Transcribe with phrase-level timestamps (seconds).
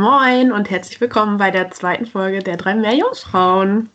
[0.00, 3.90] Moin und herzlich willkommen bei der zweiten Folge der drei Meerjungfrauen.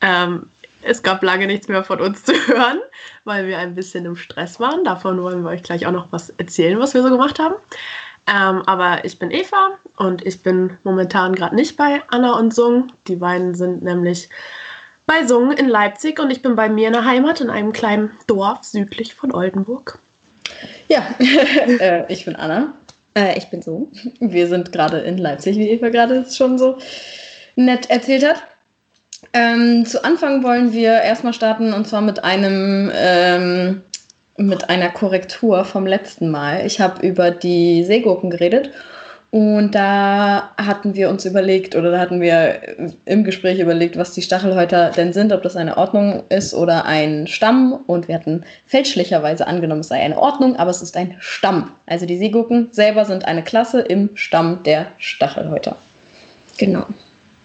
[0.00, 0.48] Ähm,
[0.82, 2.78] es gab lange nichts mehr von uns zu hören,
[3.24, 4.84] weil wir ein bisschen im Stress waren.
[4.84, 7.56] Davon wollen wir euch gleich auch noch was erzählen, was wir so gemacht haben.
[8.28, 12.92] Ähm, aber ich bin Eva und ich bin momentan gerade nicht bei Anna und Sung.
[13.08, 14.28] Die beiden sind nämlich
[15.04, 18.12] bei Sung in Leipzig und ich bin bei mir in der Heimat in einem kleinen
[18.28, 19.98] Dorf südlich von Oldenburg.
[20.86, 22.72] Ja, äh, ich bin Anna.
[23.14, 23.92] Äh, ich bin Sung.
[24.20, 26.78] Wir sind gerade in Leipzig, wie Eva gerade schon so
[27.56, 28.42] nett erzählt hat.
[29.32, 33.82] Ähm, zu Anfang wollen wir erstmal starten und zwar mit einem ähm,
[34.36, 36.64] mit einer Korrektur vom letzten Mal.
[36.64, 38.70] Ich habe über die Seegurken geredet
[39.30, 42.60] und da hatten wir uns überlegt oder da hatten wir
[43.04, 47.28] im Gespräch überlegt, was die Stachelhäuter denn sind, ob das eine Ordnung ist oder ein
[47.28, 47.78] Stamm.
[47.86, 51.70] Und wir hatten fälschlicherweise angenommen, es sei eine Ordnung, aber es ist ein Stamm.
[51.86, 55.76] Also die Seegurken selber sind eine Klasse im Stamm der Stachelhäuter.
[56.58, 56.86] Genau.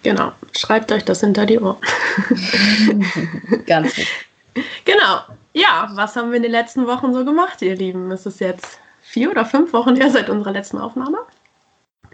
[0.02, 0.32] Genau.
[0.58, 1.76] Schreibt euch das hinter die Ohren.
[3.66, 4.06] Ganz gut.
[4.84, 5.20] Genau.
[5.52, 8.10] Ja, was haben wir in den letzten Wochen so gemacht, ihr Lieben?
[8.10, 11.18] Es ist jetzt vier oder fünf Wochen her seit unserer letzten Aufnahme.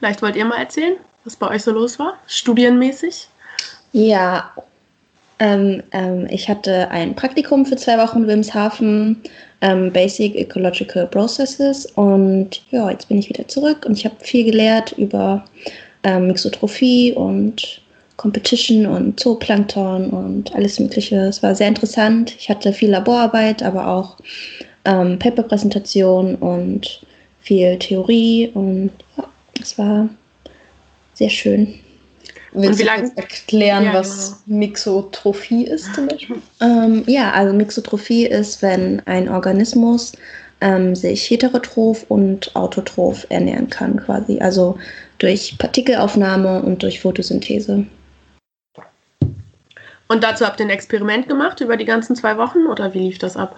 [0.03, 3.29] Vielleicht wollt ihr mal erzählen, was bei euch so los war, studienmäßig?
[3.93, 4.51] Ja,
[5.39, 9.23] ähm, ähm, ich hatte ein Praktikum für zwei Wochen in Wilmshaven,
[9.61, 14.45] ähm, Basic Ecological Processes und ja, jetzt bin ich wieder zurück und ich habe viel
[14.45, 15.45] gelehrt über
[16.03, 17.81] ähm, Mixotrophie und
[18.17, 21.15] Competition und Zooplankton und alles Mögliche.
[21.27, 22.35] Es war sehr interessant.
[22.41, 24.17] Ich hatte viel Laborarbeit, aber auch
[24.85, 27.07] ähm, Paper-Präsentation und
[27.41, 29.29] viel Theorie und ja,
[29.61, 30.09] es war
[31.15, 31.75] sehr schön.
[32.55, 34.59] Willst du lange erklären, ja, was genau.
[34.59, 36.37] Mixotrophie ist zum Beispiel?
[36.61, 40.13] Ähm, ja, also Mixotrophie ist, wenn ein Organismus
[40.61, 44.39] ähm, sich heterotroph und autotroph ernähren kann, quasi.
[44.41, 44.79] Also
[45.19, 47.87] durch Partikelaufnahme und durch Photosynthese.
[50.09, 53.19] Und dazu habt ihr ein Experiment gemacht über die ganzen zwei Wochen oder wie lief
[53.19, 53.57] das ab?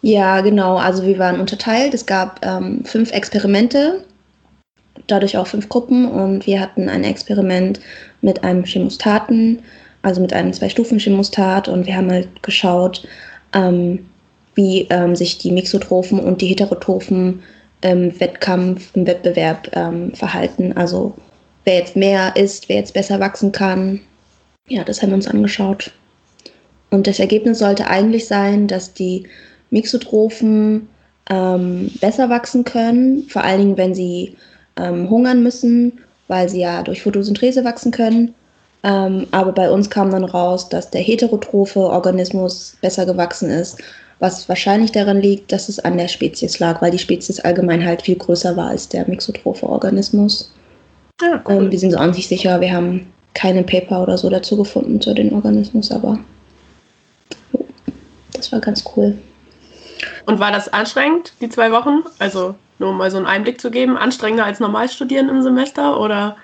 [0.00, 0.76] Ja, genau.
[0.76, 1.92] Also wir waren unterteilt.
[1.94, 4.04] Es gab ähm, fünf Experimente
[5.06, 7.80] dadurch auch fünf Gruppen und wir hatten ein Experiment
[8.22, 9.60] mit einem Chemostaten,
[10.02, 13.06] also mit einem Zwei-Stufen-Chemostat und wir haben halt geschaut,
[13.54, 14.06] ähm,
[14.54, 17.42] wie ähm, sich die Mixotrophen und die Heterotrophen
[17.80, 20.72] im Wettkampf, im Wettbewerb ähm, verhalten.
[20.76, 21.14] Also
[21.64, 24.00] wer jetzt mehr isst, wer jetzt besser wachsen kann.
[24.68, 25.92] Ja, das haben wir uns angeschaut.
[26.90, 29.24] Und das Ergebnis sollte eigentlich sein, dass die
[29.70, 30.88] Mixotrophen
[31.28, 34.36] ähm, besser wachsen können, vor allen Dingen, wenn sie
[34.76, 38.34] ähm, hungern müssen, weil sie ja durch Photosynthese wachsen können.
[38.82, 43.82] Ähm, aber bei uns kam dann raus, dass der heterotrophe Organismus besser gewachsen ist,
[44.18, 48.02] was wahrscheinlich daran liegt, dass es an der Spezies lag, weil die Spezies allgemein halt
[48.02, 50.52] viel größer war als der mixotrophe Organismus.
[51.22, 51.64] Ah, cool.
[51.64, 55.00] ähm, wir sind so an sich sicher, wir haben keine Paper oder so dazu gefunden
[55.00, 56.18] zu den Organismus, aber
[58.32, 59.16] das war ganz cool.
[60.26, 62.02] Und war das anstrengend, die zwei Wochen?
[62.18, 66.00] Also nur um mal so einen Einblick zu geben, anstrengender als normal studieren im Semester
[66.00, 66.36] oder?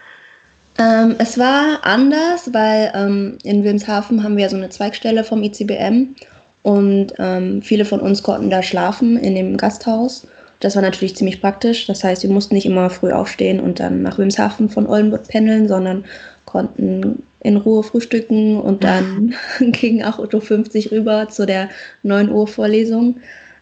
[0.79, 6.15] Ähm, es war anders, weil ähm, in Wilmshaven haben wir so eine Zweigstelle vom ICBM
[6.63, 10.27] und ähm, viele von uns konnten da schlafen in dem Gasthaus.
[10.61, 11.87] Das war natürlich ziemlich praktisch.
[11.87, 15.69] Das heißt, wir mussten nicht immer früh aufstehen und dann nach Wilmshaven von Oldenburg pendeln,
[15.69, 16.05] sondern
[16.45, 21.71] konnten in Ruhe frühstücken und dann gegen 8.50 Uhr rüber zu der
[22.03, 23.17] 9 Uhr Vorlesung.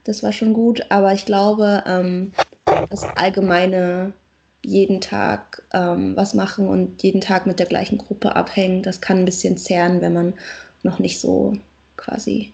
[0.05, 2.33] Das war schon gut, aber ich glaube, ähm,
[2.91, 4.13] das allgemeine
[4.65, 9.19] jeden Tag ähm, was machen und jeden Tag mit der gleichen Gruppe abhängen, das kann
[9.19, 10.35] ein bisschen zehren, wenn man
[10.83, 11.55] noch nicht so
[11.97, 12.53] quasi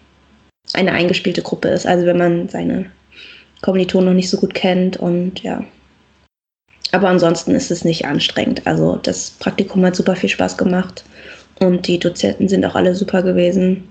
[0.72, 1.86] eine eingespielte Gruppe ist.
[1.86, 2.86] Also wenn man seine
[3.62, 5.64] Kommilitonen noch nicht so gut kennt und ja.
[6.92, 8.66] Aber ansonsten ist es nicht anstrengend.
[8.66, 11.04] Also das Praktikum hat super viel Spaß gemacht
[11.60, 13.88] und die Dozenten sind auch alle super gewesen.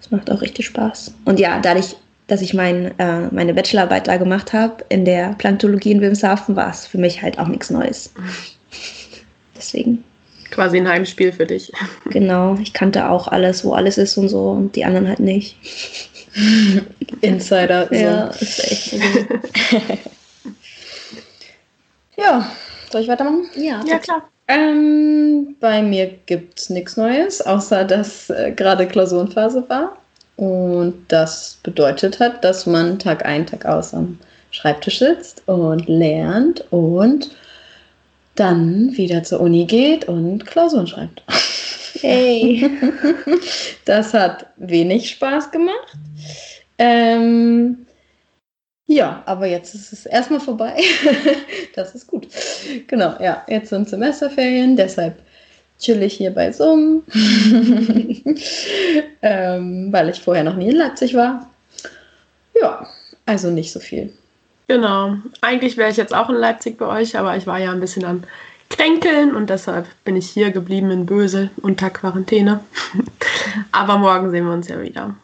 [0.00, 1.14] Es macht auch richtig Spaß.
[1.24, 1.96] Und ja, dadurch
[2.32, 6.70] dass ich mein, äh, meine Bachelorarbeit da gemacht habe in der Planktologie in Wilmshaven, war
[6.70, 8.10] es für mich halt auch nichts Neues.
[9.56, 10.02] Deswegen.
[10.50, 11.70] Quasi ein Heimspiel für dich.
[12.06, 15.56] Genau, ich kannte auch alles, wo alles ist und so und die anderen halt nicht.
[17.20, 17.88] Insider.
[17.88, 17.94] So.
[17.94, 18.94] Ja, ist echt
[22.16, 22.50] ja,
[22.90, 23.48] soll ich weitermachen?
[23.56, 24.28] Ja, ja klar.
[24.48, 29.96] Ähm, bei mir gibt es nichts Neues, außer dass äh, gerade Klausurenphase war.
[30.36, 34.18] Und das bedeutet hat, dass man Tag ein, Tag aus am
[34.50, 37.30] Schreibtisch sitzt und lernt und
[38.34, 41.22] dann wieder zur Uni geht und Klausuren schreibt.
[42.00, 42.70] Hey.
[43.84, 45.96] Das hat wenig Spaß gemacht.
[46.78, 47.86] Ähm,
[48.86, 50.76] Ja, aber jetzt ist es erstmal vorbei.
[51.74, 52.28] das ist gut.
[52.86, 55.22] Genau, ja, jetzt sind Semesterferien, deshalb
[55.82, 57.02] chill ich hier bei Zoom,
[59.22, 61.50] ähm, weil ich vorher noch nie in Leipzig war.
[62.60, 62.86] Ja,
[63.26, 64.12] also nicht so viel.
[64.68, 65.16] Genau.
[65.40, 68.04] Eigentlich wäre ich jetzt auch in Leipzig bei euch, aber ich war ja ein bisschen
[68.04, 68.22] am
[68.70, 72.60] Kränkeln und deshalb bin ich hier geblieben in Bösel unter Quarantäne.
[73.72, 75.14] aber morgen sehen wir uns ja wieder.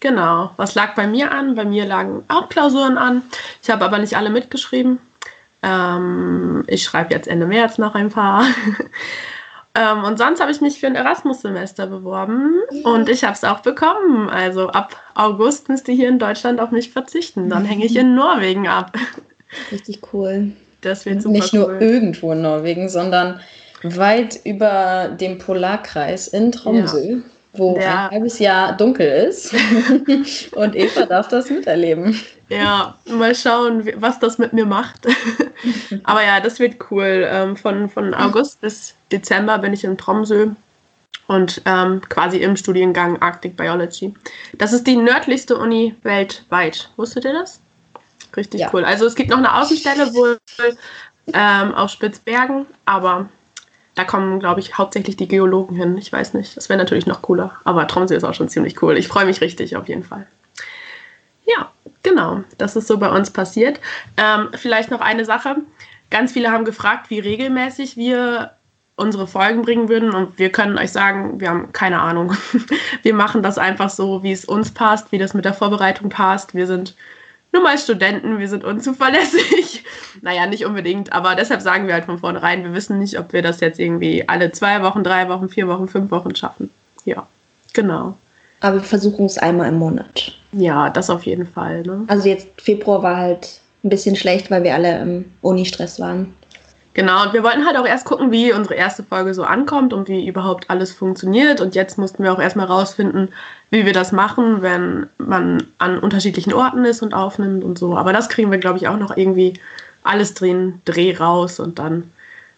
[0.00, 0.50] Genau.
[0.56, 1.54] Was lag bei mir an?
[1.54, 3.22] Bei mir lagen auch Klausuren an.
[3.62, 4.98] Ich habe aber nicht alle mitgeschrieben.
[5.62, 8.44] Ähm, ich schreibe jetzt Ende März noch ein paar.
[9.76, 12.90] ähm, und sonst habe ich mich für ein Erasmus-Semester beworben ja.
[12.90, 14.28] und ich habe es auch bekommen.
[14.30, 17.50] Also ab August müsst ihr hier in Deutschland auf mich verzichten.
[17.50, 18.96] Dann hänge ich in Norwegen ab.
[19.72, 20.52] Richtig cool.
[20.80, 21.60] Das wird super Nicht cool.
[21.60, 23.40] nur irgendwo in Norwegen, sondern
[23.82, 27.00] weit über dem Polarkreis in Tromsø.
[27.00, 27.16] Ja
[27.58, 28.06] wo ja.
[28.06, 29.52] ein halbes Jahr dunkel ist.
[30.52, 32.20] und Eva darf das miterleben.
[32.48, 35.06] Ja, mal schauen, was das mit mir macht.
[36.04, 37.26] Aber ja, das wird cool.
[37.30, 40.48] Ähm, von, von August bis Dezember bin ich in Tromsø
[41.26, 44.14] und ähm, quasi im Studiengang Arctic Biology.
[44.58, 46.90] Das ist die nördlichste Uni weltweit.
[46.96, 47.60] Wusstet ihr das?
[48.36, 48.70] Richtig ja.
[48.72, 48.84] cool.
[48.84, 50.38] Also es gibt noch eine Außenstelle wohl
[51.32, 53.28] ähm, auf Spitzbergen, aber
[53.96, 55.96] da kommen, glaube ich, hauptsächlich die Geologen hin.
[55.96, 56.56] Ich weiß nicht.
[56.56, 57.52] Das wäre natürlich noch cooler.
[57.64, 58.96] Aber Tromsø ist auch schon ziemlich cool.
[58.98, 60.26] Ich freue mich richtig auf jeden Fall.
[61.46, 61.72] Ja,
[62.02, 62.44] genau.
[62.58, 63.80] Das ist so bei uns passiert.
[64.18, 65.56] Ähm, vielleicht noch eine Sache.
[66.10, 68.52] Ganz viele haben gefragt, wie regelmäßig wir
[68.96, 70.10] unsere Folgen bringen würden.
[70.10, 72.36] Und wir können euch sagen, wir haben keine Ahnung.
[73.02, 76.54] Wir machen das einfach so, wie es uns passt, wie das mit der Vorbereitung passt.
[76.54, 76.94] Wir sind
[77.56, 79.82] nur mal Studenten, wir sind unzuverlässig.
[80.20, 83.42] naja, nicht unbedingt, aber deshalb sagen wir halt von vornherein, wir wissen nicht, ob wir
[83.42, 86.70] das jetzt irgendwie alle zwei Wochen, drei Wochen, vier Wochen, fünf Wochen schaffen.
[87.04, 87.26] Ja,
[87.72, 88.16] genau.
[88.60, 90.34] Aber wir versuchen es einmal im Monat.
[90.52, 91.82] Ja, das auf jeden Fall.
[91.82, 92.04] Ne?
[92.08, 96.34] Also jetzt Februar war halt ein bisschen schlecht, weil wir alle im Uni-Stress waren.
[96.96, 100.08] Genau, und wir wollten halt auch erst gucken, wie unsere erste Folge so ankommt und
[100.08, 101.60] wie überhaupt alles funktioniert.
[101.60, 103.34] Und jetzt mussten wir auch erstmal rausfinden,
[103.68, 107.98] wie wir das machen, wenn man an unterschiedlichen Orten ist und aufnimmt und so.
[107.98, 109.60] Aber das kriegen wir, glaube ich, auch noch irgendwie
[110.04, 112.10] alles drin, Dreh raus und dann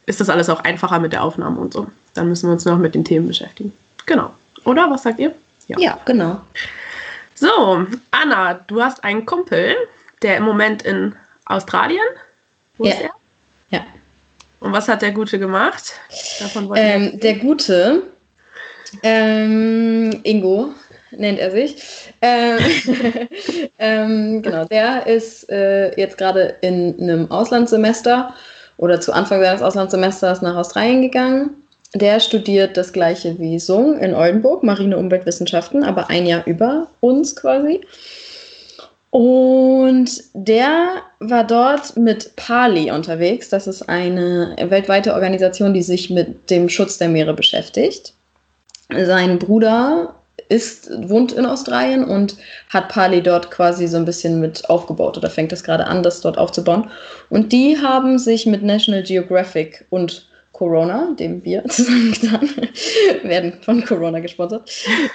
[0.07, 1.89] ist das alles auch einfacher mit der Aufnahme und so.
[2.15, 3.73] Dann müssen wir uns noch mit den Themen beschäftigen.
[4.07, 4.31] Genau.
[4.65, 4.89] Oder?
[4.89, 5.35] Was sagt ihr?
[5.67, 6.41] Ja, ja genau.
[7.35, 9.75] So, Anna, du hast einen Kumpel,
[10.23, 12.07] der im Moment in Australien.
[12.77, 12.93] Wo ja.
[12.93, 13.11] ist er?
[13.71, 13.81] Ja.
[14.61, 15.93] Und was hat der Gute gemacht?
[16.75, 18.03] Ähm, der Gute,
[19.03, 20.75] ähm, Ingo
[21.11, 21.77] nennt er sich.
[22.21, 22.59] Ähm,
[23.79, 28.35] ähm, genau, der ist äh, jetzt gerade in einem Auslandssemester
[28.79, 31.51] oder zu Anfang seines Auslandssemesters nach Australien gegangen.
[31.95, 37.35] Der studiert das gleiche wie Sung in Oldenburg, Marine Umweltwissenschaften, aber ein Jahr über uns
[37.35, 37.81] quasi.
[39.11, 43.49] Und der war dort mit Pali unterwegs.
[43.49, 48.13] Das ist eine weltweite Organisation, die sich mit dem Schutz der Meere beschäftigt.
[48.91, 50.15] Sein Bruder
[50.49, 52.37] ist, wohnt in Australien und
[52.69, 56.21] hat Pali dort quasi so ein bisschen mit aufgebaut oder fängt es gerade an, das
[56.21, 56.91] dort aufzubauen.
[57.31, 62.51] Und die haben sich mit National Geographic und Corona, dem wir zusammengetan
[63.23, 64.71] werden von Corona gesponsert,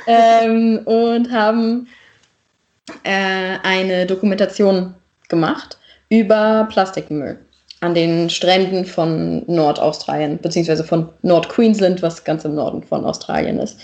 [0.08, 1.88] ähm, und haben
[3.04, 4.96] äh, eine Dokumentation
[5.30, 5.78] gemacht
[6.10, 7.40] über Plastikmüll
[7.82, 13.78] an den Stränden von Nordaustralien, beziehungsweise von Nord-Queensland, was ganz im Norden von Australien ist.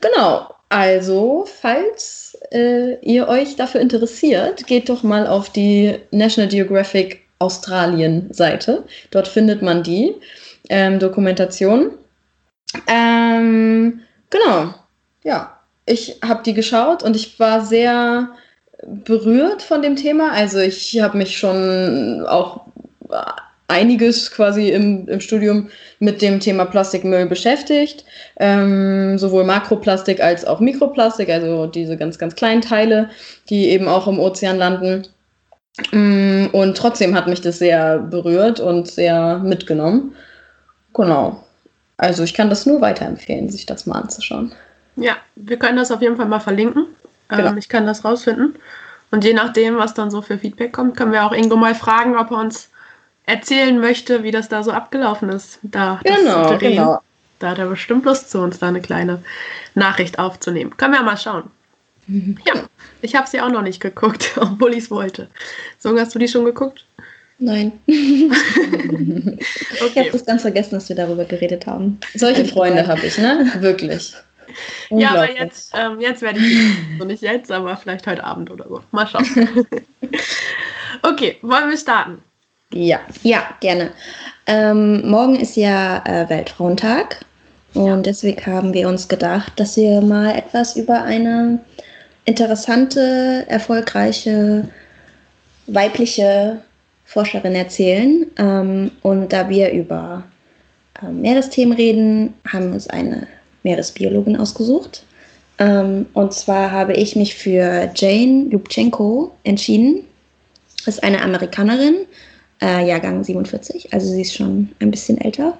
[0.00, 7.22] Genau, also falls äh, ihr euch dafür interessiert, geht doch mal auf die National Geographic
[7.40, 8.84] Australien-Seite.
[9.10, 10.14] Dort findet man die
[10.68, 11.92] ähm, Dokumentation.
[12.86, 14.00] Ähm,
[14.30, 14.74] genau,
[15.24, 15.57] ja,
[15.88, 18.30] ich habe die geschaut und ich war sehr
[18.86, 20.32] berührt von dem Thema.
[20.32, 22.62] Also ich habe mich schon auch
[23.68, 25.68] einiges quasi im, im Studium
[25.98, 28.04] mit dem Thema Plastikmüll beschäftigt.
[28.40, 33.10] Ähm, sowohl Makroplastik als auch Mikroplastik, also diese ganz, ganz kleinen Teile,
[33.50, 35.06] die eben auch im Ozean landen.
[35.92, 40.14] Mm, und trotzdem hat mich das sehr berührt und sehr mitgenommen.
[40.94, 41.44] Genau.
[41.98, 44.52] Also ich kann das nur weiterempfehlen, sich das mal anzuschauen.
[44.98, 46.86] Ja, wir können das auf jeden Fall mal verlinken.
[47.28, 47.50] Genau.
[47.50, 48.56] Ähm, ich kann das rausfinden.
[49.10, 52.16] Und je nachdem, was dann so für Feedback kommt, können wir auch Ingo mal fragen,
[52.16, 52.68] ob er uns
[53.24, 55.58] erzählen möchte, wie das da so abgelaufen ist.
[55.62, 57.00] Da, genau, genau.
[57.38, 59.22] Da hat er bestimmt Lust zu uns, da eine kleine
[59.74, 60.76] Nachricht aufzunehmen.
[60.76, 61.44] Können wir ja mal schauen.
[62.06, 62.38] Mhm.
[62.46, 62.54] Ja,
[63.02, 65.28] ich habe sie auch noch nicht geguckt, obwohl ich es wollte.
[65.78, 66.84] So, hast du die schon geguckt?
[67.38, 67.72] Nein.
[67.86, 69.38] okay.
[69.86, 72.00] Ich habe das ganz vergessen, dass wir darüber geredet haben.
[72.14, 73.52] Solche Freunde habe ich, ne?
[73.60, 74.14] Wirklich.
[74.90, 78.66] Ja, aber jetzt, ähm, jetzt werde ich, so nicht jetzt, aber vielleicht heute Abend oder
[78.68, 78.82] so.
[78.90, 79.26] Mal schauen.
[81.02, 82.22] okay, wollen wir starten?
[82.72, 83.92] Ja, ja, gerne.
[84.46, 87.24] Ähm, morgen ist ja äh, Weltfrauentag
[87.74, 87.96] und ja.
[87.96, 91.60] deswegen haben wir uns gedacht, dass wir mal etwas über eine
[92.24, 94.68] interessante, erfolgreiche
[95.66, 96.62] weibliche
[97.04, 98.26] Forscherin erzählen.
[98.36, 100.24] Ähm, und da wir über
[101.02, 103.26] ähm, Meeresthemen reden, haben wir uns eine
[103.68, 105.04] Meeresbiologin ausgesucht.
[105.58, 110.04] Ähm, und zwar habe ich mich für Jane Lubchenko entschieden.
[110.86, 112.06] Ist eine Amerikanerin,
[112.62, 115.58] äh, Jahrgang 47, also sie ist schon ein bisschen älter.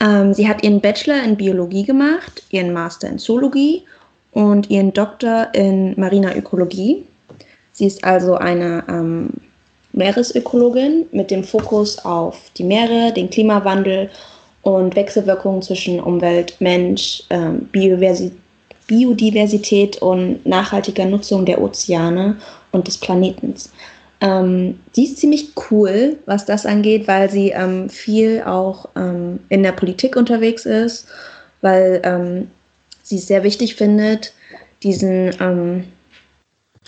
[0.00, 3.82] Ähm, sie hat ihren Bachelor in Biologie gemacht, ihren Master in Zoologie
[4.32, 7.04] und ihren Doktor in mariner Ökologie.
[7.72, 9.30] Sie ist also eine ähm,
[9.92, 14.10] Meeresökologin mit dem Fokus auf die Meere, den Klimawandel
[14.62, 22.36] und Wechselwirkungen zwischen Umwelt, Mensch, ähm, Biodiversität, und nachhaltiger Nutzung der Ozeane
[22.72, 23.70] und des Planetens.
[24.20, 29.64] Ähm, die ist ziemlich cool, was das angeht, weil sie ähm, viel auch ähm, in
[29.64, 31.06] der Politik unterwegs ist,
[31.60, 32.50] weil ähm,
[33.02, 34.32] sie es sehr wichtig findet,
[34.84, 35.84] diesen, ähm,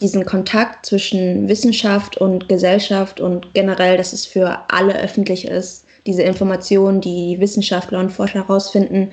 [0.00, 6.22] diesen Kontakt zwischen Wissenschaft und Gesellschaft und generell, dass es für alle öffentlich ist, diese
[6.22, 9.10] Informationen, die Wissenschaftler und Forscher herausfinden,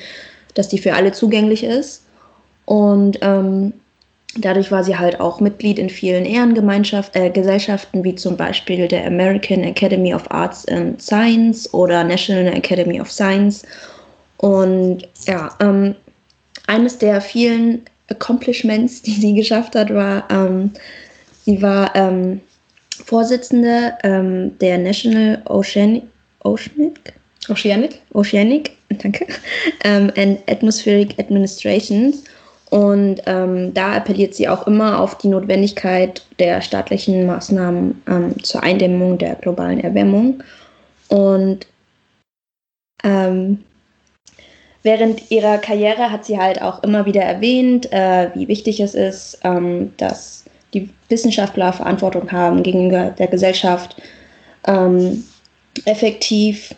[0.55, 2.03] dass die für alle zugänglich ist.
[2.65, 3.73] Und ähm,
[4.37, 9.63] dadurch war sie halt auch Mitglied in vielen Ehrengemeinschaften, äh, wie zum Beispiel der American
[9.63, 13.63] Academy of Arts and Science oder National Academy of Science.
[14.37, 15.95] Und ja, ähm,
[16.67, 20.71] eines der vielen Accomplishments, die sie geschafft hat, war, ähm,
[21.45, 22.41] sie war ähm,
[23.05, 26.03] Vorsitzende ähm, der National Oceanic,
[26.43, 27.13] Oceanic,
[27.49, 29.25] Oceanic, Oceanic danke,
[29.83, 32.23] ähm, and Atmospheric Administrations.
[32.69, 38.63] Und ähm, da appelliert sie auch immer auf die Notwendigkeit der staatlichen Maßnahmen ähm, zur
[38.63, 40.41] Eindämmung der globalen Erwärmung.
[41.09, 41.67] Und
[43.03, 43.61] ähm,
[44.83, 49.39] während ihrer Karriere hat sie halt auch immer wieder erwähnt, äh, wie wichtig es ist,
[49.43, 54.01] ähm, dass die Wissenschaftler Verantwortung haben gegenüber der Gesellschaft,
[54.65, 55.25] ähm,
[55.85, 56.75] effektiv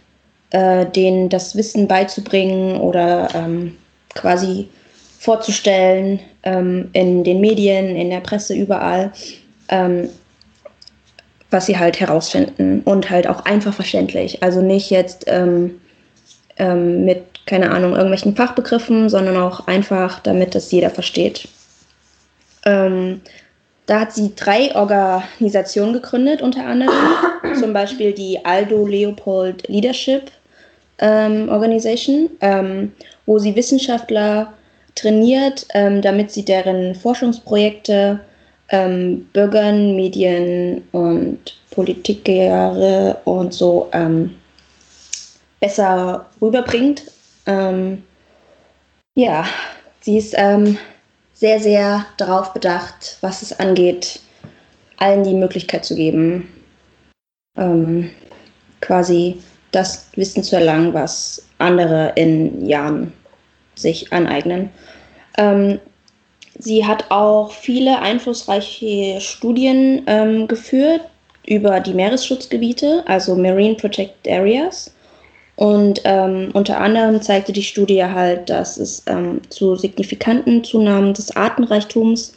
[0.52, 3.78] äh, denen das Wissen beizubringen oder ähm,
[4.14, 4.70] quasi
[5.20, 9.12] vorzustellen ähm, in den Medien, in der Presse, überall,
[9.70, 10.10] ähm,
[11.50, 14.44] was sie halt herausfinden und halt auch einfach verständlich.
[14.44, 15.80] Also nicht jetzt ähm,
[16.58, 21.48] ähm, mit keine Ahnung, irgendwelchen Fachbegriffen, sondern auch einfach, damit das jeder versteht.
[23.86, 26.94] Da hat sie drei Organisationen gegründet, unter anderem.
[27.60, 30.32] Zum Beispiel die Aldo Leopold Leadership
[31.00, 32.94] ähm, Organization, ähm,
[33.26, 34.54] wo sie Wissenschaftler
[34.96, 38.20] trainiert, ähm, damit sie deren Forschungsprojekte
[38.70, 41.40] ähm, Bürgern, Medien und
[41.72, 44.36] Politikere und so ähm,
[45.60, 47.04] besser rüberbringt.
[47.46, 48.04] Ähm,
[49.16, 49.46] ja,
[50.02, 50.36] sie ist
[51.34, 54.20] sehr, sehr darauf bedacht, was es angeht,
[54.98, 56.50] allen die Möglichkeit zu geben,
[57.58, 58.12] ähm,
[58.82, 63.12] quasi das Wissen zu erlangen, was andere in Jahren
[63.76, 64.70] sich aneignen.
[65.38, 65.80] Ähm,
[66.60, 71.02] sie hat auch viele einflussreiche Studien ähm, geführt
[71.46, 74.94] über die Meeresschutzgebiete, also Marine Protected Areas.
[75.56, 81.36] Und ähm, unter anderem zeigte die Studie halt, dass es ähm, zu signifikanten Zunahmen des
[81.36, 82.34] Artenreichtums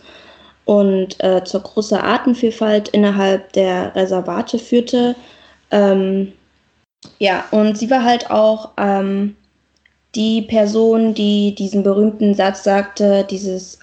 [0.66, 5.16] und äh, zur großen Artenvielfalt innerhalb der Reservate führte.
[5.70, 6.32] Ähm,
[7.18, 9.36] ja, und sie war halt auch ähm,
[10.14, 13.78] die Person, die diesen berühmten Satz sagte, dieses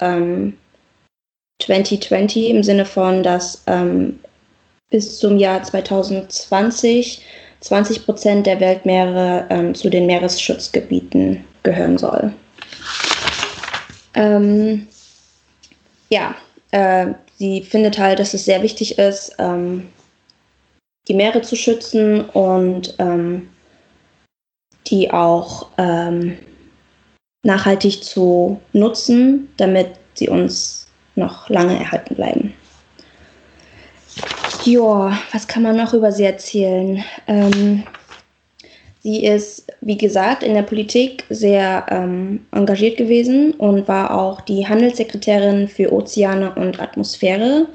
[1.61, 4.19] 2020 ähm, im Sinne von, dass ähm,
[4.89, 7.23] bis zum Jahr 2020
[7.63, 12.33] 20 Prozent der Weltmeere ähm, zu den Meeresschutzgebieten gehören soll.
[14.15, 14.87] Ähm,
[16.09, 16.35] ja,
[16.71, 19.87] äh, sie findet halt, dass es sehr wichtig ist, ähm,
[21.07, 23.49] die Meere zu schützen und ähm,
[24.87, 26.37] die auch ähm,
[27.43, 32.53] nachhaltig zu nutzen, damit sie uns noch lange erhalten bleiben.
[34.65, 37.03] Ja, was kann man noch über sie erzählen?
[37.27, 37.83] Ähm,
[39.01, 44.65] sie ist, wie gesagt, in der Politik sehr ähm, engagiert gewesen und war auch die
[44.65, 47.67] Handelssekretärin für Ozeane und Atmosphäre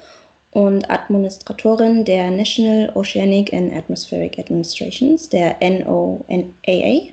[0.52, 7.12] und Administratorin der National Oceanic and Atmospheric Administrations, der NOAA.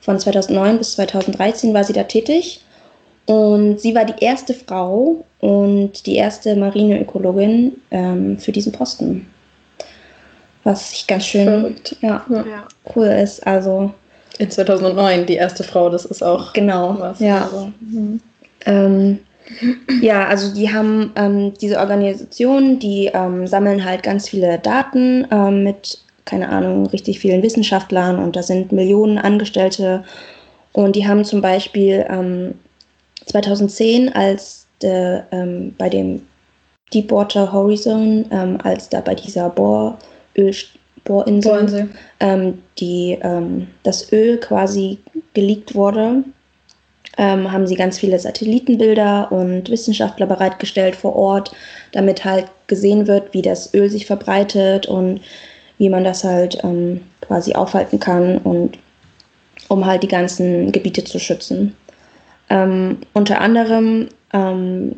[0.00, 2.60] Von 2009 bis 2013 war sie da tätig.
[3.28, 9.26] Und sie war die erste Frau und die erste Marineökologin ähm, für diesen Posten.
[10.64, 12.66] Was ich ganz schön ja, ja,
[12.96, 13.46] cool ist.
[13.46, 13.92] Also
[14.38, 17.20] in 2009 die erste Frau, das ist auch genau was.
[17.20, 17.42] Ja.
[17.42, 18.20] Also, mhm.
[18.64, 19.18] ähm,
[20.00, 25.64] ja, also die haben ähm, diese Organisation, die ähm, sammeln halt ganz viele Daten ähm,
[25.64, 30.02] mit, keine Ahnung, richtig vielen Wissenschaftlern und da sind Millionen Angestellte
[30.72, 32.06] und die haben zum Beispiel
[33.28, 36.22] 2010, ähm, als de, ähm, bei dem
[36.92, 40.54] Deepwater Horizon, ähm, als da bei dieser Bohröl,
[41.04, 41.88] Bohrinsel, Bohrinsel.
[42.78, 43.18] die,
[43.82, 44.98] das Öl quasi
[45.32, 46.22] geleakt wurde,
[47.18, 51.52] ähm, haben sie ganz viele Satellitenbilder und Wissenschaftler bereitgestellt vor Ort,
[51.92, 55.20] damit halt gesehen wird, wie das Öl sich verbreitet und
[55.78, 58.78] wie man das halt ähm, quasi aufhalten kann und
[59.68, 61.74] um halt die ganzen Gebiete zu schützen.
[62.50, 64.96] Ähm, unter anderem ähm,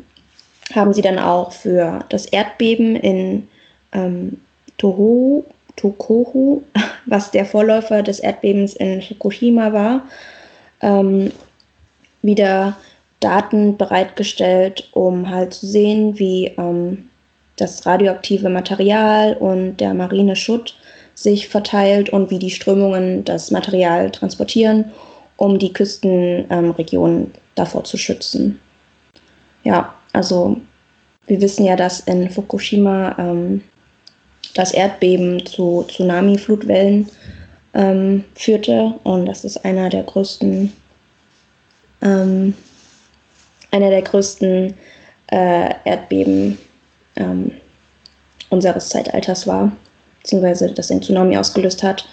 [0.73, 3.47] haben sie dann auch für das Erdbeben in
[3.91, 4.37] ähm,
[4.77, 6.63] Toho, Tokohu,
[7.05, 10.03] was der Vorläufer des Erdbebens in Fukushima war,
[10.81, 11.31] ähm,
[12.21, 12.77] wieder
[13.19, 17.09] Daten bereitgestellt, um halt zu sehen, wie ähm,
[17.57, 20.75] das radioaktive Material und der marine Schutt
[21.13, 24.85] sich verteilt und wie die Strömungen das Material transportieren,
[25.37, 28.59] um die Küstenregionen ähm, davor zu schützen.
[29.63, 30.59] Ja, also
[31.27, 33.63] wir wissen ja, dass in Fukushima ähm,
[34.55, 37.09] das Erdbeben zu Tsunami-Flutwellen
[37.73, 40.73] ähm, führte und das ist einer der größten
[42.01, 42.53] ähm,
[43.71, 44.73] einer der größten
[45.27, 46.57] äh, Erdbeben
[47.15, 47.51] ähm,
[48.49, 49.71] unseres Zeitalters war,
[50.21, 52.05] beziehungsweise das ein Tsunami ausgelöst hat.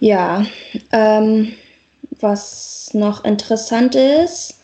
[0.00, 0.44] Ja,
[0.92, 1.54] ähm,
[2.22, 4.58] was noch interessant ist,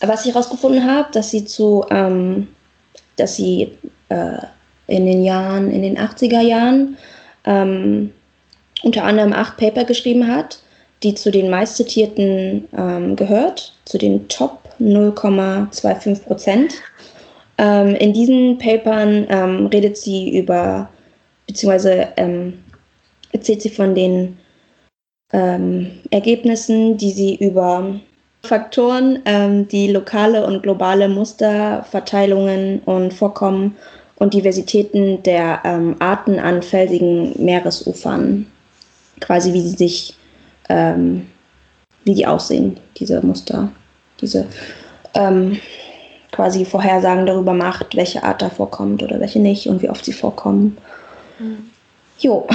[0.00, 2.48] was ich herausgefunden habe, dass sie zu, ähm,
[3.16, 4.38] dass sie äh,
[4.86, 6.96] in den Jahren, in den 80er Jahren
[7.44, 8.12] ähm,
[8.82, 10.58] unter anderem acht Paper geschrieben hat,
[11.02, 16.74] die zu den meistzitierten ähm, gehört, zu den Top 0,25 Prozent.
[17.58, 20.88] Ähm, in diesen Papern ähm, redet sie über,
[21.46, 22.62] beziehungsweise ähm,
[23.32, 24.36] erzählt sie von den
[25.32, 27.94] ähm, Ergebnissen, die sie über
[28.42, 33.76] Faktoren, ähm, die lokale und globale Musterverteilungen und Vorkommen
[34.16, 35.64] und Diversitäten der
[35.98, 38.46] Arten an felsigen Meeresufern,
[39.20, 40.16] quasi wie sie sich
[40.68, 41.26] ähm,
[42.04, 43.70] wie die aussehen, diese Muster,
[44.20, 44.46] diese
[45.14, 45.58] ähm,
[46.32, 50.12] quasi Vorhersagen darüber macht, welche Art da vorkommt oder welche nicht und wie oft sie
[50.12, 50.76] vorkommen.
[51.38, 51.70] Mhm.
[52.18, 52.46] Jo.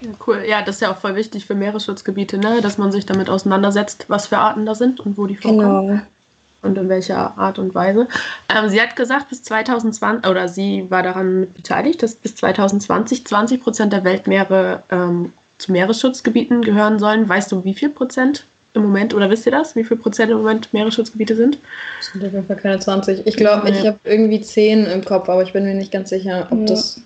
[0.00, 0.44] Ja, cool.
[0.46, 2.60] Ja, das ist ja auch voll wichtig für Meeresschutzgebiete, ne?
[2.60, 5.86] dass man sich damit auseinandersetzt, was für Arten da sind und wo die vorkommen.
[5.88, 6.02] Genau.
[6.62, 8.06] Und in welcher Art und Weise.
[8.50, 13.24] Ähm, sie hat gesagt, bis 2020, oder sie war daran mit beteiligt, dass bis 2020
[13.24, 17.26] 20 Prozent der Weltmeere ähm, zu Meeresschutzgebieten gehören sollen.
[17.26, 20.38] Weißt du, wie viel Prozent im Moment, oder wisst ihr das, wie viel Prozent im
[20.38, 21.58] Moment Meeresschutzgebiete sind?
[21.98, 23.26] Das sind auf jeden Fall keine 20.
[23.26, 23.74] Ich glaube, ja.
[23.74, 26.66] ich habe irgendwie 10 im Kopf, aber ich bin mir nicht ganz sicher, ob ja.
[26.66, 27.00] das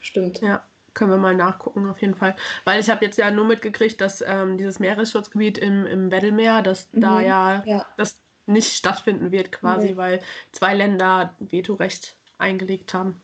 [0.00, 0.40] stimmt.
[0.40, 2.36] Ja, können wir mal nachgucken, auf jeden Fall.
[2.64, 6.92] Weil ich habe jetzt ja nur mitgekriegt, dass ähm, dieses Meeresschutzgebiet im, im Weddellmeer, dass
[6.92, 7.00] mhm.
[7.00, 9.96] da ja, ja, das nicht stattfinden wird quasi, mhm.
[9.96, 10.20] weil
[10.52, 13.20] zwei Länder Vetorecht eingelegt haben.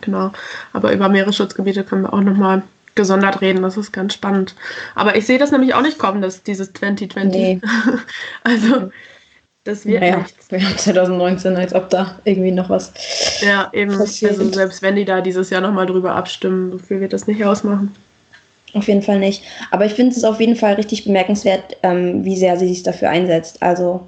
[0.00, 0.32] Genau.
[0.72, 2.62] Aber über Meeresschutzgebiete können wir auch nochmal
[2.94, 3.62] gesondert reden.
[3.62, 4.54] Das ist ganz spannend.
[4.94, 7.32] Aber ich sehe das nämlich auch nicht kommen, dass dieses 2020.
[7.32, 7.60] Nee.
[8.44, 8.90] also,
[9.64, 10.50] das wird naja, nichts.
[10.50, 12.92] Wir haben 2019, als ob da irgendwie noch was.
[13.40, 13.96] Ja, eben.
[13.96, 14.32] Passiert.
[14.32, 17.44] Also, selbst wenn die da dieses Jahr nochmal drüber abstimmen, so viel wird das nicht
[17.44, 17.94] ausmachen.
[18.72, 19.42] Auf jeden Fall nicht.
[19.70, 23.10] Aber ich finde es auf jeden Fall richtig bemerkenswert, ähm, wie sehr sie sich dafür
[23.10, 23.62] einsetzt.
[23.62, 24.06] Also,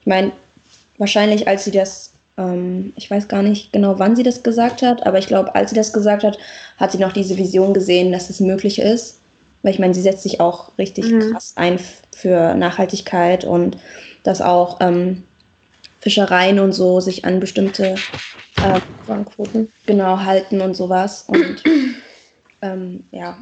[0.00, 0.32] ich meine,
[0.98, 5.06] wahrscheinlich, als sie das ähm, ich weiß gar nicht genau, wann sie das gesagt hat,
[5.06, 6.38] aber ich glaube, als sie das gesagt hat,
[6.78, 9.18] hat sie noch diese Vision gesehen, dass es möglich ist.
[9.62, 11.32] Weil ich meine, sie setzt sich auch richtig mhm.
[11.32, 11.78] krass ein
[12.14, 13.76] für Nachhaltigkeit und
[14.22, 15.24] dass auch ähm,
[16.00, 17.94] Fischereien und so sich an bestimmte
[18.56, 18.80] äh,
[19.86, 21.24] genau halten und sowas.
[21.28, 21.62] Und
[22.62, 23.38] ähm, ja.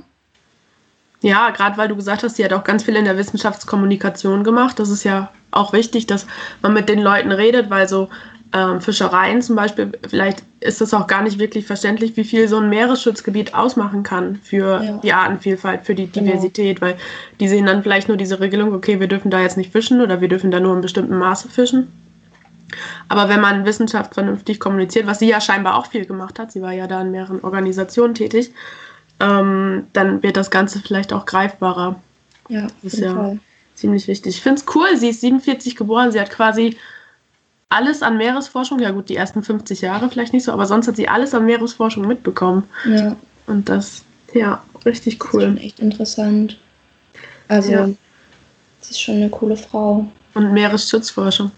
[1.23, 4.79] Ja, gerade weil du gesagt hast, sie hat auch ganz viel in der Wissenschaftskommunikation gemacht.
[4.79, 6.27] Das ist ja auch wichtig, dass
[6.63, 8.09] man mit den Leuten redet, weil so
[8.55, 12.59] ähm, Fischereien zum Beispiel, vielleicht ist das auch gar nicht wirklich verständlich, wie viel so
[12.59, 15.01] ein Meeresschutzgebiet ausmachen kann für ja.
[15.03, 16.27] die Artenvielfalt, für die genau.
[16.27, 16.93] Diversität, genau.
[16.93, 16.99] weil
[17.41, 20.21] die sehen dann vielleicht nur diese Regelung, okay, wir dürfen da jetzt nicht fischen oder
[20.21, 21.91] wir dürfen da nur in bestimmten Maße fischen.
[23.09, 26.63] Aber wenn man Wissenschaft vernünftig kommuniziert, was sie ja scheinbar auch viel gemacht hat, sie
[26.63, 28.53] war ja da in mehreren Organisationen tätig,
[29.19, 32.01] ähm, dann wird das Ganze vielleicht auch greifbarer.
[32.49, 33.39] Ja, auf jeden ja, Fall
[33.75, 34.37] ziemlich wichtig.
[34.37, 36.77] Ich finde es cool, sie ist 47 geboren, sie hat quasi
[37.71, 40.97] alles an Meeresforschung, ja gut, die ersten 50 Jahre vielleicht nicht so, aber sonst hat
[40.97, 42.65] sie alles an Meeresforschung mitbekommen.
[42.85, 43.17] Ja.
[43.47, 44.05] Und das,
[44.35, 45.41] ja, richtig cool.
[45.41, 46.59] Das ist schon echt interessant.
[47.49, 47.87] Also, Ja.
[47.87, 50.07] sie ist schon eine coole Frau.
[50.35, 51.51] Und Meeresschutzforschung.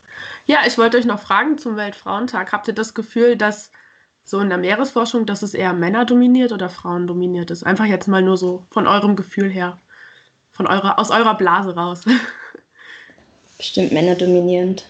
[0.46, 2.52] Ja, ich wollte euch noch fragen zum Weltfrauentag.
[2.52, 3.70] Habt ihr das Gefühl, dass
[4.24, 7.64] so in der Meeresforschung, dass es eher Männer dominiert oder Frauen dominiert ist?
[7.64, 9.78] Einfach jetzt mal nur so von eurem Gefühl her.
[10.52, 12.02] Von eurer, aus eurer Blase raus.
[13.58, 14.86] Bestimmt männerdominierend.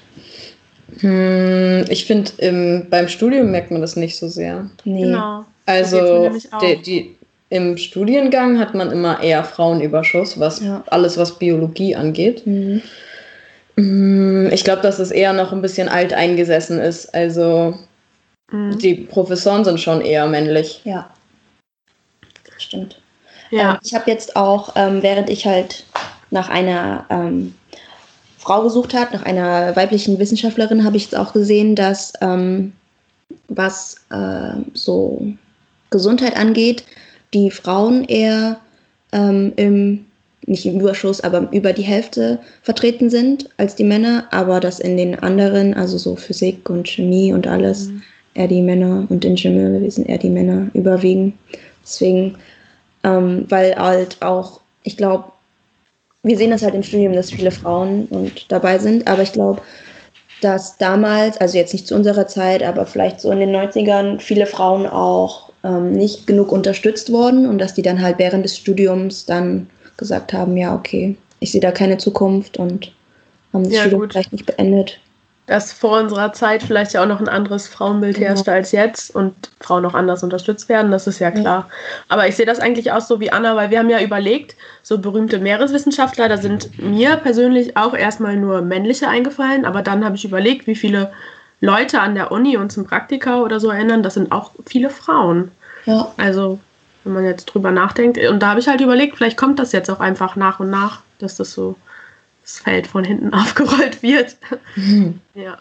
[1.00, 4.68] Hm, ich finde, beim Studium merkt man das nicht so sehr.
[4.84, 5.02] Nee.
[5.02, 5.44] genau.
[5.66, 7.16] Also die, die,
[7.50, 10.82] im Studiengang hat man immer eher Frauenüberschuss, was Ja.
[10.88, 12.46] alles, was Biologie angeht.
[12.46, 12.82] Mhm.
[13.76, 17.14] Hm, Ich glaube, dass es eher noch ein bisschen alt eingesessen ist.
[17.14, 17.78] Also
[18.50, 18.78] Mhm.
[18.78, 20.80] die Professoren sind schon eher männlich.
[20.84, 21.08] Ja.
[22.58, 23.00] Stimmt.
[23.50, 23.72] Ja.
[23.74, 25.84] Ähm, ich habe jetzt auch, ähm, während ich halt
[26.30, 27.54] nach einer ähm,
[28.42, 32.72] Frau gesucht habe, nach einer weiblichen Wissenschaftlerin, habe ich jetzt auch gesehen, dass ähm,
[33.48, 35.24] was äh, so
[35.90, 36.84] Gesundheit angeht,
[37.34, 38.58] die Frauen eher
[39.12, 40.06] ähm, im,
[40.46, 44.96] nicht im Überschuss, aber über die Hälfte vertreten sind als die Männer, aber dass in
[44.96, 48.02] den anderen, also so Physik und Chemie und alles, Mhm.
[48.34, 51.38] eher die Männer und Ingenieurwesen eher die Männer überwiegen.
[51.84, 52.36] Deswegen,
[53.04, 55.24] ähm, weil halt auch, ich glaube,
[56.22, 59.60] wir sehen das halt im Studium, dass viele Frauen und dabei sind, aber ich glaube,
[60.40, 64.46] dass damals, also jetzt nicht zu unserer Zeit, aber vielleicht so in den 90ern, viele
[64.46, 69.24] Frauen auch ähm, nicht genug unterstützt wurden und dass die dann halt während des Studiums
[69.26, 72.92] dann gesagt haben, ja, okay, ich sehe da keine Zukunft und
[73.52, 74.12] haben das Ja, Studium gut.
[74.12, 75.00] vielleicht nicht beendet.
[75.52, 78.28] Dass vor unserer Zeit vielleicht ja auch noch ein anderes Frauenbild Genau.
[78.28, 81.68] herrschte als jetzt und Frauen auch anders unterstützt werden, das ist ja klar.
[82.08, 84.96] Aber ich sehe das eigentlich auch so wie Anna, weil wir haben ja überlegt, so
[84.96, 90.24] berühmte Meereswissenschaftler, da sind mir persönlich auch erstmal nur männliche eingefallen, aber dann habe ich
[90.24, 91.12] überlegt, wie viele
[91.60, 95.50] Leute an der Uni und zum Praktika oder so erinnern, das sind auch viele Frauen.
[95.84, 96.60] Ja, Also,
[97.04, 99.90] wenn man jetzt drüber nachdenkt, und da habe ich halt überlegt, vielleicht kommt das jetzt
[99.90, 101.76] auch einfach nach und nach, dass das so
[102.42, 104.36] das Feld von hinten aufgerollt wird.
[105.34, 105.58] Ja.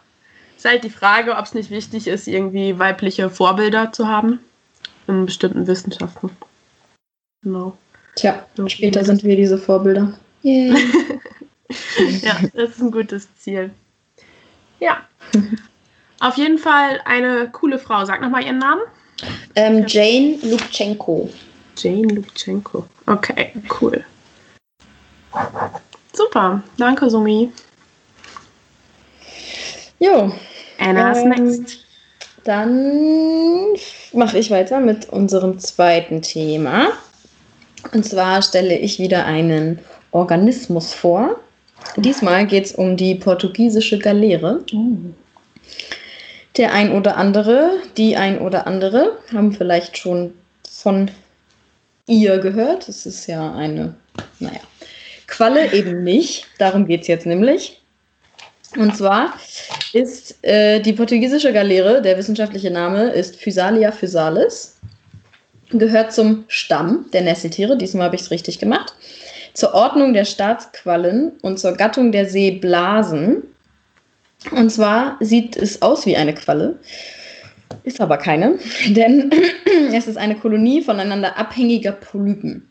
[0.57, 4.39] Ist halt die Frage, ob es nicht wichtig ist, irgendwie weibliche Vorbilder zu haben
[5.07, 6.29] in bestimmten Wissenschaften.
[7.43, 7.77] Genau.
[8.15, 8.67] Tja, So.
[8.69, 10.17] später sind wir diese Vorbilder.
[10.43, 10.73] Yay.
[12.21, 13.71] Ja, das ist ein gutes Ziel.
[14.81, 15.05] Ja.
[16.19, 18.03] Auf jeden Fall eine coole Frau.
[18.03, 18.81] Sag nochmal ihren Namen.
[19.55, 21.29] ähm, Jane Lubchenko.
[21.77, 22.85] Jane Lubchenko.
[23.05, 24.03] Okay, cool.
[26.13, 26.61] Super.
[26.77, 27.51] Danke, Sumi.
[29.99, 30.31] Jo,
[30.79, 31.85] Anna's Ähm, next.
[32.43, 33.75] Dann
[34.13, 36.89] mache ich weiter mit unserem zweiten Thema.
[37.93, 39.79] Und zwar stelle ich wieder einen
[40.11, 41.39] Organismus vor.
[41.97, 44.63] Diesmal geht es um die portugiesische Galeere.
[46.57, 50.33] Der ein oder andere, die ein oder andere haben vielleicht schon
[50.69, 51.11] von
[52.07, 52.89] ihr gehört.
[52.89, 53.95] Es ist ja eine,
[54.39, 54.59] naja,
[55.31, 56.45] Qualle eben nicht.
[56.59, 57.81] Darum geht es jetzt nämlich.
[58.77, 59.33] Und zwar
[59.91, 64.77] ist äh, die portugiesische Galeere, der wissenschaftliche Name ist Physalia physalis,
[65.71, 68.93] gehört zum Stamm der Nesseltiere, diesmal habe ich es richtig gemacht,
[69.53, 73.43] zur Ordnung der Staatsquallen und zur Gattung der Seeblasen.
[74.51, 76.79] Und zwar sieht es aus wie eine Qualle,
[77.83, 79.31] ist aber keine, denn
[79.93, 82.70] es ist eine Kolonie voneinander abhängiger Polypen.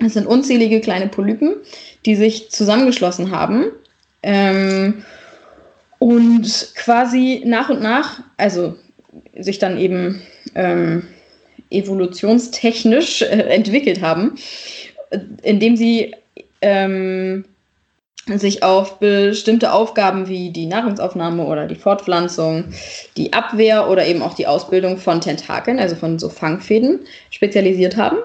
[0.00, 1.56] Es sind unzählige kleine Polypen,
[2.04, 3.66] die sich zusammengeschlossen haben
[4.22, 5.04] ähm,
[5.98, 8.76] und quasi nach und nach, also
[9.38, 10.20] sich dann eben
[10.54, 11.06] ähm,
[11.70, 14.36] evolutionstechnisch äh, entwickelt haben,
[15.42, 16.14] indem sie
[16.60, 17.44] ähm,
[18.26, 22.72] sich auf bestimmte Aufgaben wie die Nahrungsaufnahme oder die Fortpflanzung,
[23.16, 28.18] die Abwehr oder eben auch die Ausbildung von Tentakeln, also von so Fangfäden, spezialisiert haben.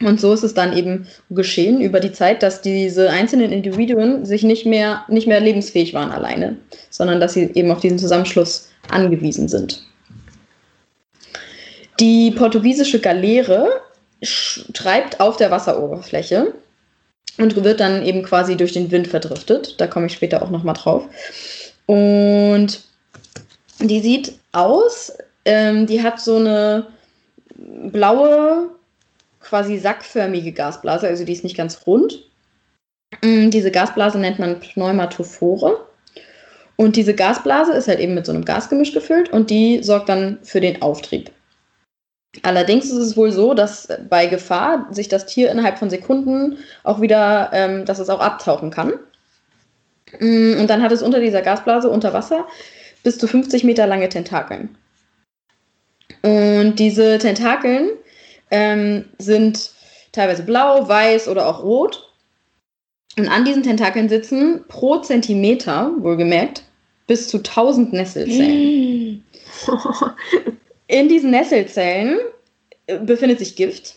[0.00, 4.44] Und so ist es dann eben geschehen über die Zeit, dass diese einzelnen Individuen sich
[4.44, 6.56] nicht mehr, nicht mehr lebensfähig waren alleine,
[6.90, 9.82] sondern dass sie eben auf diesen Zusammenschluss angewiesen sind.
[11.98, 13.68] Die portugiesische Galeere
[14.72, 16.54] treibt auf der Wasseroberfläche
[17.38, 19.80] und wird dann eben quasi durch den Wind verdriftet.
[19.80, 21.04] Da komme ich später auch nochmal drauf.
[21.86, 22.82] Und
[23.80, 25.12] die sieht aus,
[25.44, 26.86] ähm, die hat so eine
[27.56, 28.70] blaue,
[29.48, 32.24] quasi sackförmige Gasblase, also die ist nicht ganz rund.
[33.22, 35.86] Mm, Diese Gasblase nennt man Pneumatophore.
[36.76, 40.38] Und diese Gasblase ist halt eben mit so einem Gasgemisch gefüllt und die sorgt dann
[40.44, 41.32] für den Auftrieb.
[42.42, 47.00] Allerdings ist es wohl so, dass bei Gefahr sich das Tier innerhalb von Sekunden auch
[47.00, 48.92] wieder, ähm, dass es auch abtauchen kann.
[50.20, 52.46] Mm, und dann hat es unter dieser Gasblase unter Wasser
[53.02, 54.76] bis zu 50 Meter lange Tentakeln.
[56.22, 57.90] Und diese Tentakeln
[58.50, 59.72] ähm, sind
[60.12, 62.08] teilweise blau, weiß oder auch rot.
[63.16, 66.62] Und an diesen Tentakeln sitzen pro Zentimeter, wohlgemerkt,
[67.06, 69.24] bis zu 1000 Nesselzellen.
[70.86, 72.18] In diesen Nesselzellen
[72.86, 73.96] äh, befindet sich Gift.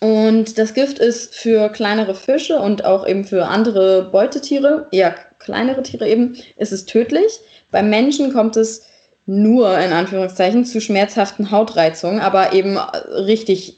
[0.00, 5.82] Und das Gift ist für kleinere Fische und auch eben für andere Beutetiere, eher kleinere
[5.82, 7.40] Tiere eben, ist es tödlich.
[7.70, 8.86] Beim Menschen kommt es
[9.28, 13.76] nur in Anführungszeichen zu schmerzhaften Hautreizungen, aber eben richtig,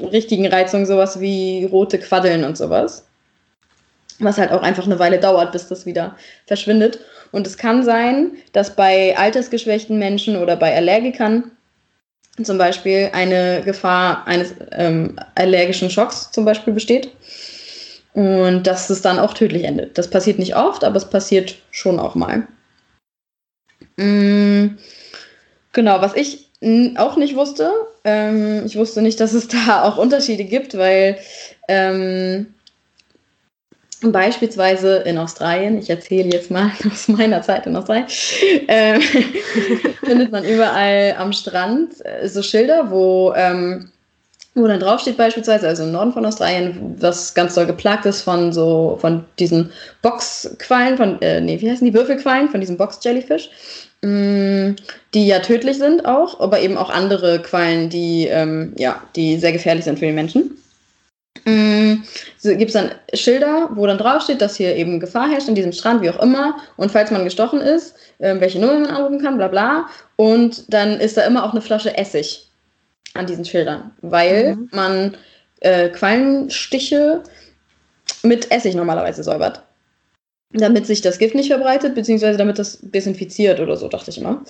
[0.00, 3.06] richtigen Reizungen, sowas wie rote Quaddeln und sowas.
[4.18, 7.00] Was halt auch einfach eine Weile dauert, bis das wieder verschwindet.
[7.32, 11.50] Und es kann sein, dass bei altersgeschwächten Menschen oder bei Allergikern
[12.42, 17.10] zum Beispiel eine Gefahr eines ähm, allergischen Schocks zum Beispiel besteht.
[18.12, 19.96] Und dass es dann auch tödlich endet.
[19.96, 22.46] Das passiert nicht oft, aber es passiert schon auch mal.
[23.98, 24.78] Mm,
[25.72, 26.48] genau, was ich
[26.96, 27.72] auch nicht wusste,
[28.04, 31.18] ähm, ich wusste nicht, dass es da auch Unterschiede gibt, weil
[31.68, 32.46] ähm,
[34.00, 38.06] Beispielsweise in Australien, ich erzähle jetzt mal aus meiner Zeit in Australien,
[38.68, 39.00] äh,
[40.04, 43.90] findet man überall am Strand äh, so Schilder, wo, ähm,
[44.54, 48.52] wo dann draufsteht beispielsweise, also im Norden von Australien, was ganz doll geplagt ist von
[48.52, 51.94] so, von diesen Boxquallen, von, äh, nee, wie heißen die?
[51.94, 53.50] Würfelquallen, von diesem Box-Jellyfish,
[54.02, 59.52] die ja tödlich sind auch, aber eben auch andere Quallen, die, ähm, ja, die sehr
[59.52, 60.56] gefährlich sind für die Menschen.
[61.44, 62.04] Mm,
[62.38, 65.72] so gibt es dann Schilder, wo dann draufsteht, dass hier eben Gefahr herrscht in diesem
[65.72, 66.56] Strand, wie auch immer.
[66.76, 69.86] Und falls man gestochen ist, äh, welche Nummer man anrufen kann, bla bla.
[70.16, 72.48] Und dann ist da immer auch eine Flasche Essig
[73.14, 74.68] an diesen Schildern, weil mhm.
[74.72, 75.16] man
[75.60, 77.22] äh, Quallenstiche
[78.22, 79.62] mit Essig normalerweise säubert.
[80.52, 84.42] Damit sich das Gift nicht verbreitet, beziehungsweise damit das desinfiziert oder so, dachte ich immer.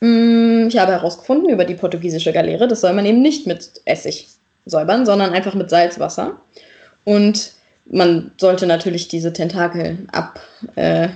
[0.00, 4.28] Mm, ich habe herausgefunden über die portugiesische Galeere, das soll man eben nicht mit Essig
[4.64, 6.40] säubern, sondern einfach mit Salzwasser.
[7.04, 7.52] Und
[7.86, 10.40] man sollte natürlich diese Tentakel ab,
[10.76, 11.08] äh,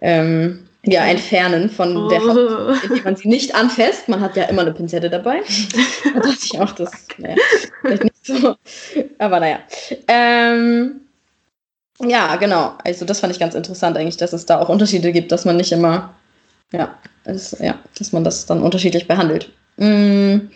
[0.00, 2.08] ähm, ja, entfernen von oh.
[2.08, 4.08] der Haut, indem man sie nicht anfasst.
[4.08, 5.42] Man hat ja immer eine Pinzette dabei.
[6.14, 7.36] da dachte ich auch, das naja,
[7.82, 8.56] vielleicht nicht so.
[9.18, 9.58] Aber naja.
[10.08, 11.02] Ähm,
[12.06, 12.74] ja, genau.
[12.84, 15.56] Also das fand ich ganz interessant eigentlich, dass es da auch Unterschiede gibt, dass man
[15.56, 16.14] nicht immer,
[16.72, 19.50] ja, das, ja dass man das dann unterschiedlich behandelt.
[19.76, 20.48] Mm.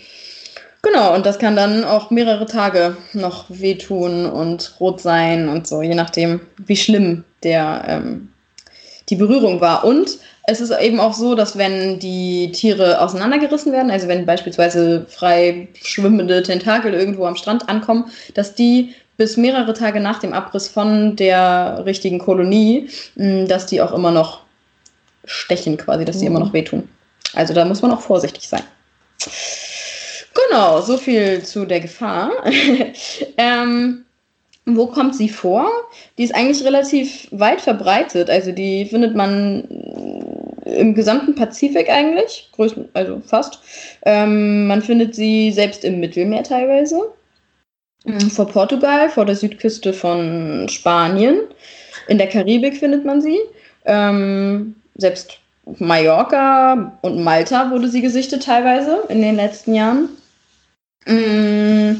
[0.82, 5.80] Genau, und das kann dann auch mehrere Tage noch wehtun und rot sein und so,
[5.80, 8.28] je nachdem, wie schlimm der, ähm,
[9.08, 9.84] die Berührung war.
[9.84, 15.06] Und es ist eben auch so, dass wenn die Tiere auseinandergerissen werden, also wenn beispielsweise
[15.08, 20.68] frei schwimmende Tentakel irgendwo am Strand ankommen, dass die bis mehrere Tage nach dem Abriss
[20.68, 24.40] von der richtigen Kolonie, dass die auch immer noch
[25.24, 26.36] stechen quasi, dass die mhm.
[26.36, 26.88] immer noch wehtun.
[27.34, 28.62] Also da muss man auch vorsichtig sein.
[30.48, 32.30] Genau, so viel zu der Gefahr.
[33.36, 34.04] ähm,
[34.66, 35.70] wo kommt sie vor?
[36.16, 38.30] Die ist eigentlich relativ weit verbreitet.
[38.30, 39.64] Also die findet man
[40.64, 43.60] im gesamten Pazifik eigentlich, größten, also fast.
[44.04, 47.12] Ähm, man findet sie selbst im Mittelmeer teilweise.
[48.04, 48.30] Mhm.
[48.30, 51.40] Vor Portugal, vor der Südküste von Spanien.
[52.08, 53.38] In der Karibik findet man sie.
[53.86, 55.38] Ähm, selbst
[55.78, 60.10] Mallorca und Malta wurde sie gesichtet teilweise in den letzten Jahren.
[61.06, 61.96] Mm,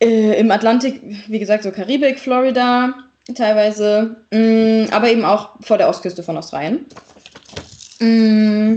[0.00, 2.94] äh, Im Atlantik, wie gesagt, so Karibik, Florida
[3.34, 6.86] teilweise, mm, aber eben auch vor der Ostküste von Australien.
[7.98, 8.76] Mm,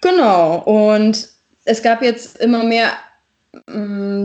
[0.00, 1.28] genau, und
[1.64, 2.92] es gab jetzt immer mehr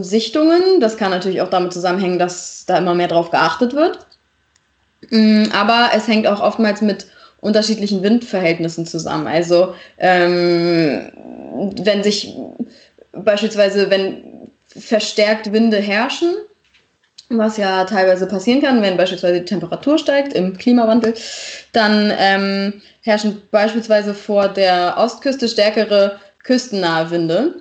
[0.01, 0.79] Sichtungen.
[0.79, 4.05] Das kann natürlich auch damit zusammenhängen, dass da immer mehr drauf geachtet wird.
[5.09, 7.07] Mm, aber es hängt auch oftmals mit
[7.41, 9.27] unterschiedlichen Windverhältnissen zusammen.
[9.27, 11.11] Also ähm,
[11.81, 12.35] wenn sich
[13.13, 16.35] beispielsweise, wenn verstärkt Winde herrschen,
[17.29, 21.13] was ja teilweise passieren kann, wenn beispielsweise die Temperatur steigt im Klimawandel,
[21.73, 27.55] dann ähm, herrschen beispielsweise vor der Ostküste stärkere küstennahe Winde,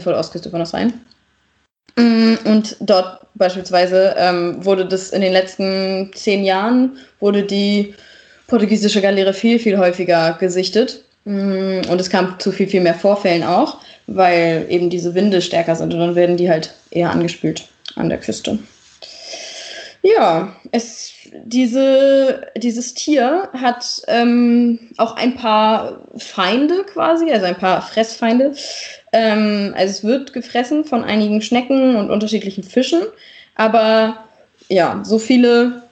[0.00, 0.92] vor der Ostküste von Australien.
[1.96, 7.94] Mm, und dort beispielsweise ähm, wurde das in den letzten zehn Jahren, wurde die
[8.46, 11.04] portugiesische Galeere viel, viel häufiger gesichtet.
[11.24, 15.76] Mm, und es kam zu viel, viel mehr Vorfällen auch weil eben diese Winde stärker
[15.76, 18.58] sind und dann werden die halt eher angespült an der Küste.
[20.02, 21.12] Ja, es,
[21.44, 28.54] diese, dieses Tier hat ähm, auch ein paar Feinde quasi, also ein paar Fressfeinde.
[29.12, 33.02] Ähm, also es wird gefressen von einigen Schnecken und unterschiedlichen Fischen,
[33.54, 34.24] aber
[34.68, 35.82] ja, so viele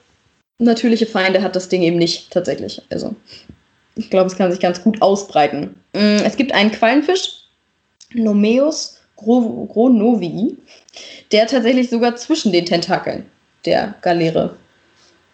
[0.59, 2.81] natürliche Feinde hat das Ding eben nicht tatsächlich.
[2.89, 3.15] Also
[3.95, 5.75] ich glaube, es kann sich ganz gut ausbreiten.
[5.93, 7.41] Mm, es gibt einen Quallenfisch,
[8.13, 10.57] Nomeus gronovi,
[11.31, 13.25] der tatsächlich sogar zwischen den Tentakeln
[13.65, 14.55] der Galeere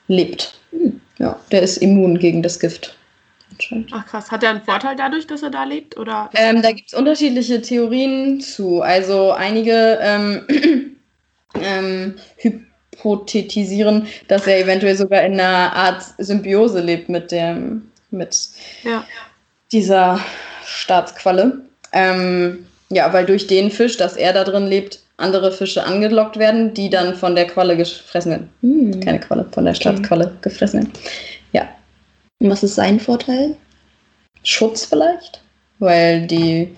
[0.08, 0.54] lebt.
[0.72, 2.96] Hm, ja, der ist immun gegen das Gift.
[3.92, 5.98] Ach krass, hat er einen Vorteil dadurch, dass er da lebt?
[5.98, 8.82] Oder ähm, da gibt es unterschiedliche Theorien zu.
[8.82, 10.48] Also einige ähm,
[11.62, 18.50] ähm, hypothetisieren, dass er eventuell sogar in einer Art Symbiose lebt mit dem, mit
[18.84, 19.06] ja.
[19.72, 20.20] dieser
[20.66, 21.62] Staatsqualle.
[21.94, 26.74] Ähm, ja, weil durch den Fisch, dass er da drin lebt, andere Fische angelockt werden,
[26.74, 28.50] die dann von der Qualle gefressen werden.
[28.62, 29.00] Hm.
[29.02, 30.36] Keine Qualle, von der Staatsqualle okay.
[30.42, 30.94] gefressen werden.
[32.42, 33.56] Und was ist sein Vorteil?
[34.44, 35.44] Schutz vielleicht,
[35.78, 36.76] weil die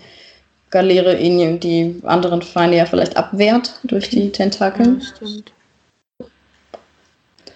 [0.71, 4.99] Galeere ihn die anderen Feinde ja vielleicht abwehrt durch die Tentakel.
[4.99, 5.53] Ja, stimmt.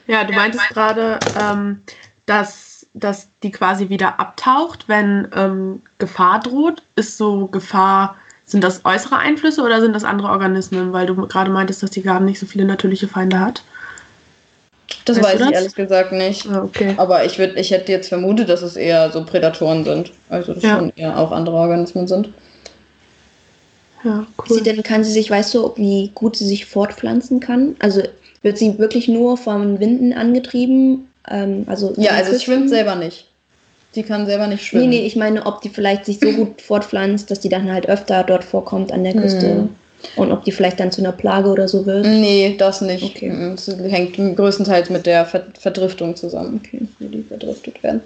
[0.08, 1.82] Ja, du meintest gerade, ähm,
[2.26, 6.84] dass, dass die quasi wieder abtaucht, wenn ähm, Gefahr droht.
[6.96, 8.16] Ist so Gefahr,
[8.46, 10.94] sind das äußere Einflüsse oder sind das andere Organismen?
[10.94, 13.64] Weil du gerade meintest, dass die gar nicht so viele natürliche Feinde hat.
[15.06, 15.52] Das weißt weiß ich das?
[15.52, 16.48] ehrlich gesagt nicht.
[16.50, 16.94] Ah, okay.
[16.98, 20.12] Aber ich, würd, ich hätte jetzt vermutet, dass es eher so Prädatoren sind.
[20.30, 20.78] Also dass ja.
[20.78, 22.30] schon eher auch andere Organismen sind.
[24.04, 24.58] Ja, cool.
[24.58, 27.76] Sie denn, kann sie sich, weißt du, wie gut sie sich fortpflanzen kann?
[27.80, 28.04] Also
[28.42, 31.08] wird sie wirklich nur vom Winden angetrieben?
[31.30, 33.28] Ähm, also ja, also es schwimmt selber nicht.
[33.96, 34.90] Die kann selber nicht schwimmen.
[34.90, 37.90] Nee, nee, ich meine, ob die vielleicht sich so gut fortpflanzt, dass die dann halt
[37.90, 39.50] öfter dort vorkommt an der Küste.
[39.50, 39.70] Hm.
[40.16, 42.06] Und ob die vielleicht dann zu einer Plage oder so wird?
[42.06, 43.04] Nee, das nicht.
[43.04, 43.30] Okay.
[43.56, 46.88] Es hängt größtenteils mit der Verdriftung zusammen, okay.
[47.00, 48.02] wie die verdriftet werden.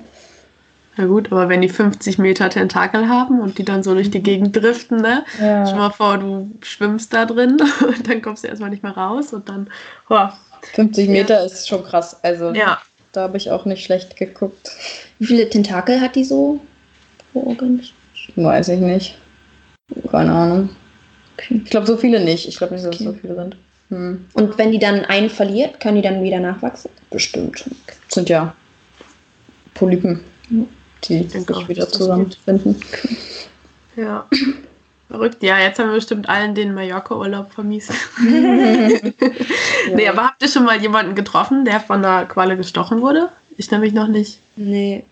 [0.98, 4.20] Na gut, aber wenn die 50 Meter Tentakel haben und die dann so durch die
[4.20, 4.24] mhm.
[4.24, 5.24] Gegend driften, ne?
[5.40, 5.66] Ja.
[5.66, 9.34] Stell mal vor, du schwimmst da drin und dann kommst du erstmal nicht mehr raus
[9.34, 9.70] und dann.
[10.10, 10.28] Oh.
[10.74, 11.46] 50 Meter ja.
[11.46, 12.24] ist schon krass.
[12.24, 12.80] Also ja.
[13.14, 14.72] da habe ich auch nicht schlecht geguckt.
[15.18, 16.60] Wie viele Tentakel hat die so?
[18.36, 19.18] Weiß ich nicht.
[20.12, 20.70] Keine Ahnung.
[21.46, 21.62] Okay.
[21.64, 22.48] Ich glaube, so viele nicht.
[22.48, 23.06] Ich glaube nicht, dass okay.
[23.06, 23.58] es so viele sind.
[23.90, 24.26] Hm.
[24.34, 26.92] Und wenn die dann einen verliert, können die dann wieder nachwachsen?
[27.10, 27.66] Bestimmt.
[27.66, 27.96] Okay.
[28.08, 28.56] Sind ja
[29.74, 30.22] Polypen,
[31.04, 32.76] die sich wieder zusammenfinden.
[33.96, 34.28] Ja.
[35.10, 35.44] Verrückt.
[35.44, 37.92] Ja, jetzt haben wir bestimmt allen den Mallorca-Urlaub vermiest.
[38.24, 39.96] ja.
[39.96, 43.30] Nee, aber habt ihr schon mal jemanden getroffen, der von einer Qualle gestochen wurde?
[43.58, 44.40] Ich nämlich noch nicht.
[44.56, 45.04] Nee.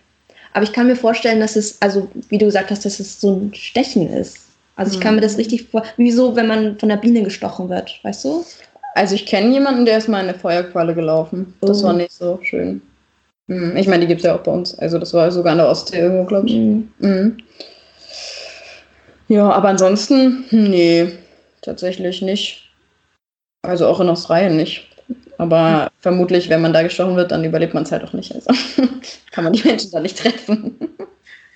[0.52, 3.36] Aber ich kann mir vorstellen, dass es, also wie du gesagt hast, dass es so
[3.36, 4.38] ein Stechen ist.
[4.80, 5.40] Also ich kann mir das mhm.
[5.40, 8.46] richtig vor, wie so, wenn man von der Biene gestochen wird, weißt du?
[8.94, 11.52] Also ich kenne jemanden, der ist mal in eine Feuerqualle gelaufen.
[11.60, 11.88] Das oh.
[11.88, 12.80] war nicht so schön.
[13.48, 13.76] Mhm.
[13.76, 14.78] Ich meine, die gibt es ja auch bei uns.
[14.78, 16.54] Also das war sogar an der Ostsee irgendwo, glaube ich.
[16.54, 16.88] Mhm.
[16.98, 17.36] Mhm.
[19.28, 21.12] Ja, aber ansonsten, nee,
[21.60, 22.70] tatsächlich nicht.
[23.60, 24.88] Also auch in Australien nicht.
[25.36, 25.88] Aber mhm.
[26.00, 28.34] vermutlich, wenn man da gestochen wird, dann überlebt man es halt auch nicht.
[28.34, 28.50] Also
[29.30, 30.78] kann man die Menschen da nicht treffen.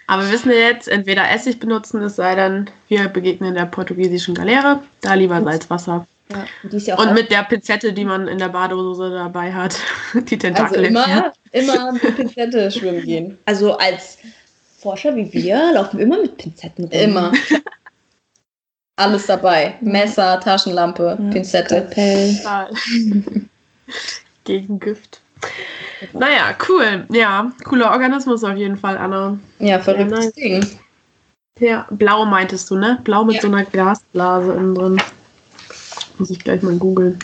[0.06, 3.66] Aber wir wissen ja jetzt, entweder Essig benutzen, es sei denn, wir begegnen in der
[3.66, 6.06] portugiesischen Galeere, da lieber Salzwasser.
[6.30, 9.76] Ja, ja und mit der Pinzette, die man in der Badehose dabei hat,
[10.14, 10.78] die Tentakel.
[10.78, 13.38] Also immer, immer mit Pinzette schwimmen gehen.
[13.44, 14.18] Also als
[14.78, 16.92] Forscher wie wir laufen immer mit Pinzetten rum.
[16.92, 17.32] Immer.
[18.96, 19.74] Alles dabei.
[19.80, 21.90] Messer, Taschenlampe, ja, Pinzette.
[24.44, 25.23] Gegen Gift.
[26.12, 27.06] Naja, cool.
[27.10, 29.38] Ja, cooler Organismus auf jeden Fall, Anna.
[29.58, 30.66] Ja, verrücktes ja, Ding.
[31.58, 33.00] Ja, blau meintest du, ne?
[33.04, 33.42] Blau mit ja.
[33.42, 35.02] so einer Glasblase innen drin.
[36.18, 37.18] Muss ich gleich mal googeln.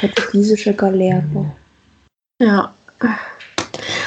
[0.00, 1.54] Portugiesische Galeere.
[2.40, 2.74] Ja.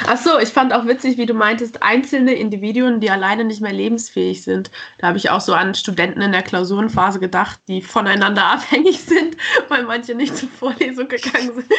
[0.08, 3.72] Ach so, ich fand auch witzig, wie du meintest, einzelne Individuen, die alleine nicht mehr
[3.72, 4.72] lebensfähig sind.
[4.98, 9.38] Da habe ich auch so an Studenten in der Klausurenphase gedacht, die voneinander abhängig sind,
[9.70, 11.72] weil manche nicht zur Vorlesung gegangen sind.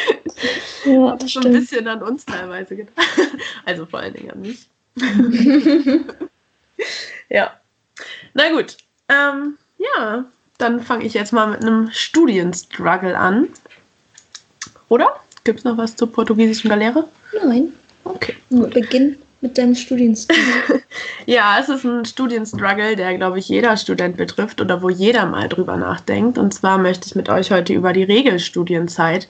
[0.85, 2.97] Ja, habe schon ein bisschen an uns teilweise gedacht.
[3.65, 4.67] Also vor allen Dingen an mich.
[7.29, 7.51] ja.
[8.33, 8.77] Na gut.
[9.07, 10.25] Ähm, ja,
[10.57, 13.47] dann fange ich jetzt mal mit einem Studienstruggle an.
[14.89, 15.19] Oder?
[15.43, 17.07] Gibt es noch was zur portugiesischen Galeere?
[17.43, 17.73] Nein.
[18.03, 18.35] Okay.
[18.49, 20.81] Beginn mit deinem Studienstruggle.
[21.25, 25.49] ja, es ist ein Studienstruggle, der, glaube ich, jeder Student betrifft oder wo jeder mal
[25.49, 26.37] drüber nachdenkt.
[26.37, 29.27] Und zwar möchte ich mit euch heute über die Regelstudienzeit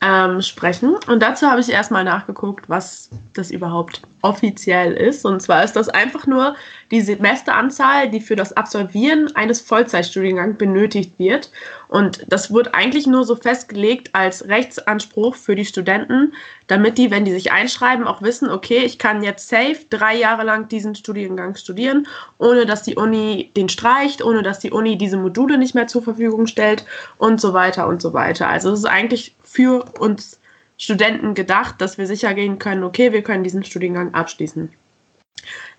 [0.00, 0.96] ähm, sprechen.
[1.08, 5.24] Und dazu habe ich erstmal nachgeguckt, was das überhaupt offiziell ist.
[5.24, 6.54] Und zwar ist das einfach nur
[6.90, 11.50] die Semesteranzahl, die für das Absolvieren eines Vollzeitstudiengangs benötigt wird.
[11.88, 16.32] Und das wird eigentlich nur so festgelegt als Rechtsanspruch für die Studenten,
[16.66, 20.44] damit die, wenn die sich einschreiben, auch wissen, okay, ich kann jetzt safe drei Jahre
[20.44, 22.06] lang diesen Studiengang studieren,
[22.38, 26.02] ohne dass die Uni den streicht, ohne dass die Uni diese Module nicht mehr zur
[26.02, 26.84] Verfügung stellt
[27.16, 28.48] und so weiter und so weiter.
[28.48, 30.38] Also es ist eigentlich für uns
[30.76, 34.72] Studenten gedacht, dass wir sicher gehen können, okay, wir können diesen Studiengang abschließen.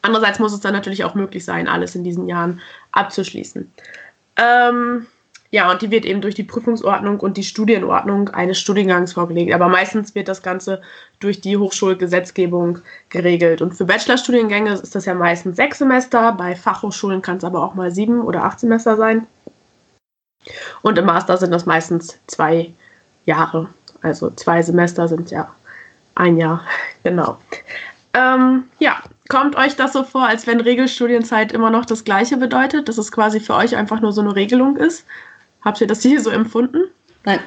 [0.02, 2.60] Andererseits muss es dann natürlich auch möglich sein, alles in diesen Jahren
[2.92, 3.72] abzuschließen.
[4.36, 5.08] Ähm,
[5.50, 9.54] ja, und die wird eben durch die Prüfungsordnung und die Studienordnung eines Studiengangs vorgelegt.
[9.54, 10.82] Aber meistens wird das Ganze
[11.22, 13.62] durch die Hochschulgesetzgebung geregelt.
[13.62, 16.34] Und für Bachelorstudiengänge ist das ja meistens sechs Semester.
[16.34, 19.26] Bei Fachhochschulen kann es aber auch mal sieben oder acht Semester sein.
[20.82, 22.74] Und im Master sind das meistens zwei
[23.30, 23.70] Jahre.
[24.02, 25.48] Also zwei Semester sind ja
[26.16, 26.64] ein Jahr,
[27.04, 27.38] genau.
[28.14, 32.90] Ähm, ja, kommt euch das so vor, als wenn Regelstudienzeit immer noch das Gleiche bedeutet,
[32.90, 35.06] dass es quasi für euch einfach nur so eine Regelung ist?
[35.62, 36.86] Habt ihr das hier so empfunden?
[37.24, 37.40] Nein.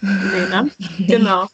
[0.00, 0.70] Nee, ne?
[1.06, 1.46] genau.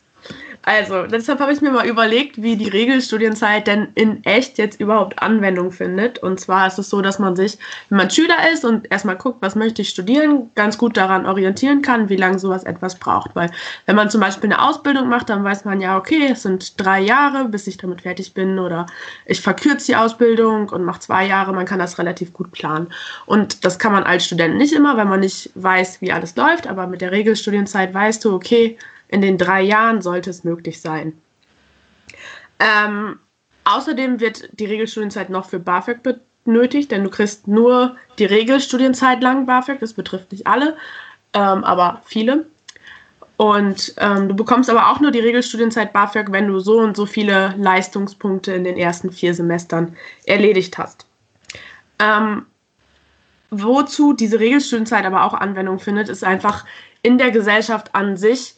[0.67, 5.21] Also, deshalb habe ich mir mal überlegt, wie die Regelstudienzeit denn in echt jetzt überhaupt
[5.23, 6.19] Anwendung findet.
[6.21, 7.59] Und zwar ist es so, dass man sich,
[7.91, 11.83] wenn man Schüler ist und erstmal guckt, was möchte ich studieren, ganz gut daran orientieren
[11.83, 13.37] kann, wie lange sowas etwas braucht.
[13.37, 13.51] Weil
[13.85, 17.01] wenn man zum Beispiel eine Ausbildung macht, dann weiß man ja, okay, es sind drei
[17.01, 18.59] Jahre, bis ich damit fertig bin.
[18.59, 18.87] Oder
[19.27, 21.53] ich verkürze die Ausbildung und mache zwei Jahre.
[21.53, 22.89] Man kann das relativ gut planen.
[23.27, 26.67] Und das kann man als Student nicht immer, wenn man nicht weiß, wie alles läuft.
[26.67, 28.79] Aber mit der Regelstudienzeit weißt du, okay,
[29.15, 31.17] in den drei Jahren sollte es möglich sein.
[32.59, 33.21] Ähm,
[33.63, 36.01] außerdem wird die Regelstudienzeit noch für BAföG
[36.45, 39.79] benötigt, denn du kriegst nur die Regelstudienzeit lang BAföG.
[39.79, 40.77] Das betrifft nicht alle,
[41.33, 42.47] ähm, aber viele.
[43.37, 47.07] Und ähm, du bekommst aber auch nur die Regelstudienzeit BAföG, wenn du so und so
[47.07, 49.97] viele Leistungspunkte in den ersten vier Semestern
[50.27, 51.07] erledigt hast.
[52.01, 52.47] Ähm,
[53.51, 56.65] wozu diese Regelstudienzeit aber auch Anwendung findet, ist einfach
[57.03, 58.57] in der Gesellschaft an sich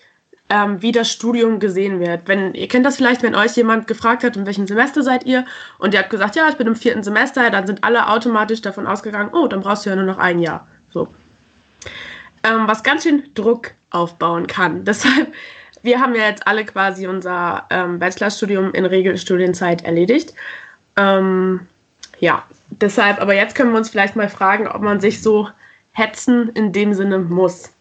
[0.48, 2.22] ähm, wie das Studium gesehen wird.
[2.26, 5.44] Wenn, ihr kennt das vielleicht, wenn euch jemand gefragt hat, in welchem Semester seid ihr,
[5.78, 8.86] und ihr habt gesagt, ja, ich bin im vierten Semester, dann sind alle automatisch davon
[8.86, 10.66] ausgegangen, oh, dann brauchst du ja nur noch ein Jahr.
[10.90, 11.08] So.
[12.44, 14.84] Ähm, was ganz schön Druck aufbauen kann.
[14.86, 15.32] Deshalb,
[15.82, 20.32] wir haben ja jetzt alle quasi unser ähm, Bachelorstudium in Regelstudienzeit erledigt.
[20.96, 21.66] Ähm,
[22.18, 25.48] ja, deshalb, aber jetzt können wir uns vielleicht mal fragen, ob man sich so
[25.92, 27.72] hetzen in dem Sinne muss.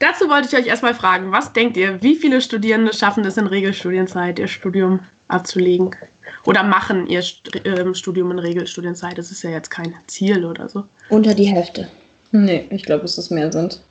[0.00, 3.46] Dazu wollte ich euch erstmal fragen, was denkt ihr, wie viele Studierende schaffen es in
[3.46, 5.94] Regelstudienzeit, ihr Studium abzulegen?
[6.46, 7.22] Oder machen ihr
[7.64, 9.18] ähm, Studium in Regelstudienzeit?
[9.18, 10.84] Das ist ja jetzt kein Ziel oder so.
[11.10, 11.86] Unter die Hälfte.
[12.32, 13.82] Nee, ich glaube, dass es mehr sind.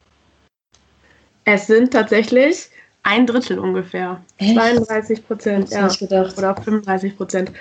[1.46, 2.70] Es sind tatsächlich
[3.04, 4.20] ein Drittel ungefähr.
[4.38, 4.56] Echt?
[4.56, 5.90] 32 Prozent, ja.
[6.38, 7.52] Oder 35 Prozent.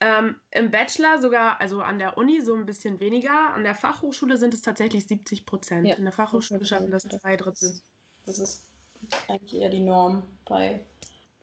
[0.00, 3.54] Ähm, Im Bachelor sogar, also an der Uni so ein bisschen weniger.
[3.54, 5.86] An der Fachhochschule sind es tatsächlich 70 Prozent.
[5.86, 5.94] Ja.
[5.94, 7.80] In der Fachhochschule schaffen das zwei Drittel.
[8.26, 8.66] Das ist
[9.28, 10.84] eigentlich eher die Norm bei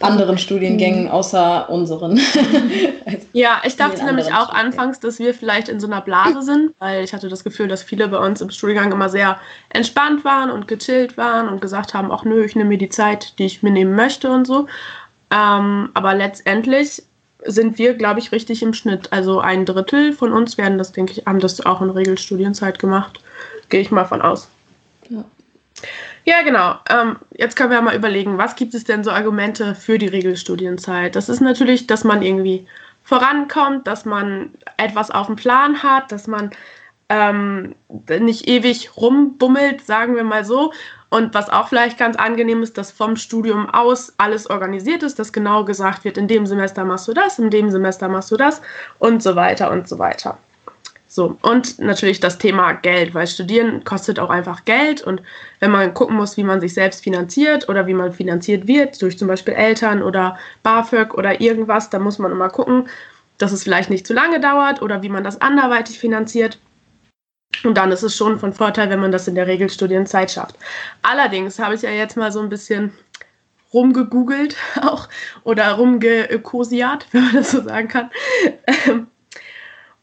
[0.01, 2.19] anderen Studiengängen außer unseren.
[3.35, 7.03] Ja, ich dachte nämlich auch anfangs, dass wir vielleicht in so einer Blase sind, weil
[7.03, 9.39] ich hatte das Gefühl, dass viele bei uns im Studiengang immer sehr
[9.69, 13.39] entspannt waren und gechillt waren und gesagt haben, ach nö, ich nehme mir die Zeit,
[13.39, 14.67] die ich mir nehmen möchte und so.
[15.31, 17.01] Ähm, aber letztendlich
[17.45, 19.11] sind wir, glaube ich, richtig im Schnitt.
[19.11, 23.19] Also ein Drittel von uns werden das, denke ich, haben das auch in Regelstudienzeit gemacht.
[23.69, 24.47] Gehe ich mal von aus.
[25.09, 25.23] Ja.
[26.25, 26.75] Ja, genau.
[26.89, 31.15] Ähm, jetzt können wir mal überlegen, was gibt es denn so Argumente für die Regelstudienzeit?
[31.15, 32.65] Das ist natürlich, dass man irgendwie
[33.03, 36.51] vorankommt, dass man etwas auf dem Plan hat, dass man
[37.09, 37.75] ähm,
[38.19, 40.71] nicht ewig rumbummelt, sagen wir mal so.
[41.13, 45.31] Und was auch vielleicht ganz angenehm ist, dass vom Studium aus alles organisiert ist, dass
[45.31, 48.63] genau gesagt wird, in dem Semester machst du das, in dem Semester machst du das
[48.97, 50.39] und so weiter und so weiter.
[51.07, 55.21] So, und natürlich das Thema Geld, weil Studieren kostet auch einfach Geld und
[55.59, 59.15] wenn man gucken muss, wie man sich selbst finanziert oder wie man finanziert wird, durch
[59.15, 62.89] zum Beispiel Eltern oder BAföG oder irgendwas, dann muss man immer gucken,
[63.37, 66.57] dass es vielleicht nicht zu lange dauert oder wie man das anderweitig finanziert.
[67.63, 70.55] Und dann ist es schon von Vorteil, wenn man das in der Regelstudienzeit schafft.
[71.01, 72.93] Allerdings habe ich ja jetzt mal so ein bisschen
[73.73, 75.07] rumgegoogelt auch
[75.43, 78.11] oder rumgeökosiat, wenn man das so sagen kann.
[78.85, 79.07] Ähm,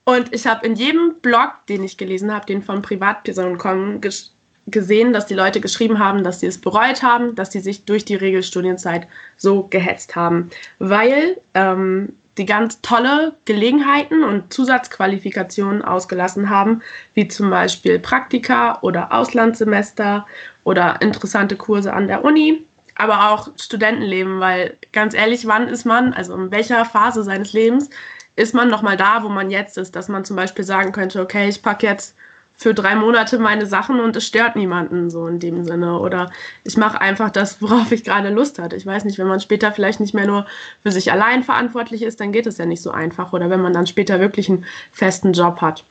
[0.04, 4.32] Und ich habe in jedem Blog, den ich gelesen habe, den von Privatpersonen kommen, ges
[4.66, 8.04] gesehen, dass die Leute geschrieben haben, dass sie es bereut haben, dass sie sich durch
[8.04, 16.82] die Regelstudienzeit so gehetzt haben, weil ähm, die ganz tolle Gelegenheiten und Zusatzqualifikationen ausgelassen haben,
[17.14, 20.26] wie zum Beispiel Praktika oder Auslandssemester
[20.64, 22.66] oder interessante Kurse an der Uni.
[23.00, 27.88] aber auch Studentenleben, weil ganz ehrlich, wann ist man, also in welcher Phase seines Lebens
[28.36, 31.48] ist man nochmal da, wo man jetzt ist, dass man zum Beispiel sagen könnte, okay,
[31.48, 32.14] ich packe jetzt
[32.60, 35.98] für drei Monate meine Sachen und es stört niemanden so in dem Sinne.
[35.98, 36.30] Oder
[36.62, 38.76] ich mache einfach das, worauf ich gerade Lust hatte.
[38.76, 40.44] Ich weiß nicht, wenn man später vielleicht nicht mehr nur
[40.82, 43.32] für sich allein verantwortlich ist, dann geht es ja nicht so einfach.
[43.32, 45.84] Oder wenn man dann später wirklich einen festen Job hat.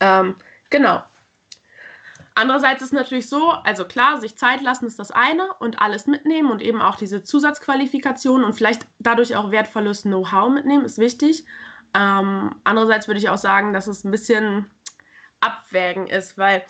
[0.00, 0.34] Ähm,
[0.70, 1.04] genau.
[2.34, 6.50] Andererseits ist natürlich so, also klar, sich Zeit lassen ist das eine und alles mitnehmen
[6.50, 11.44] und eben auch diese Zusatzqualifikation und vielleicht dadurch auch wertvolles Know-how mitnehmen, ist wichtig.
[11.94, 14.68] Ähm, andererseits würde ich auch sagen, dass es ein bisschen
[15.40, 16.64] abwägen ist, weil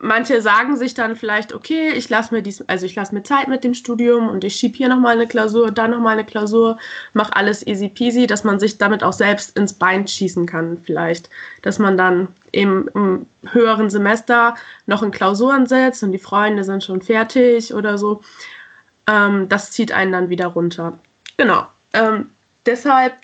[0.00, 3.48] manche sagen sich dann vielleicht, okay, ich lasse mir dies, also ich lasse mir Zeit
[3.48, 6.78] mit dem Studium und ich schiebe hier nochmal eine Klausur, da nochmal eine Klausur,
[7.14, 11.28] mache alles easy peasy, dass man sich damit auch selbst ins Bein schießen kann, vielleicht.
[11.62, 14.54] Dass man dann eben im höheren Semester
[14.86, 18.22] noch in Klausuren setzt und die Freunde sind schon fertig oder so.
[19.06, 20.98] Ähm, das zieht einen dann wieder runter.
[21.36, 21.66] Genau.
[21.92, 22.30] Ähm,
[22.66, 23.14] deshalb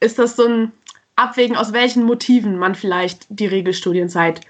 [0.00, 0.72] ist das so ein
[1.16, 4.40] abwägen, aus welchen Motiven man vielleicht die Regelstudienzeit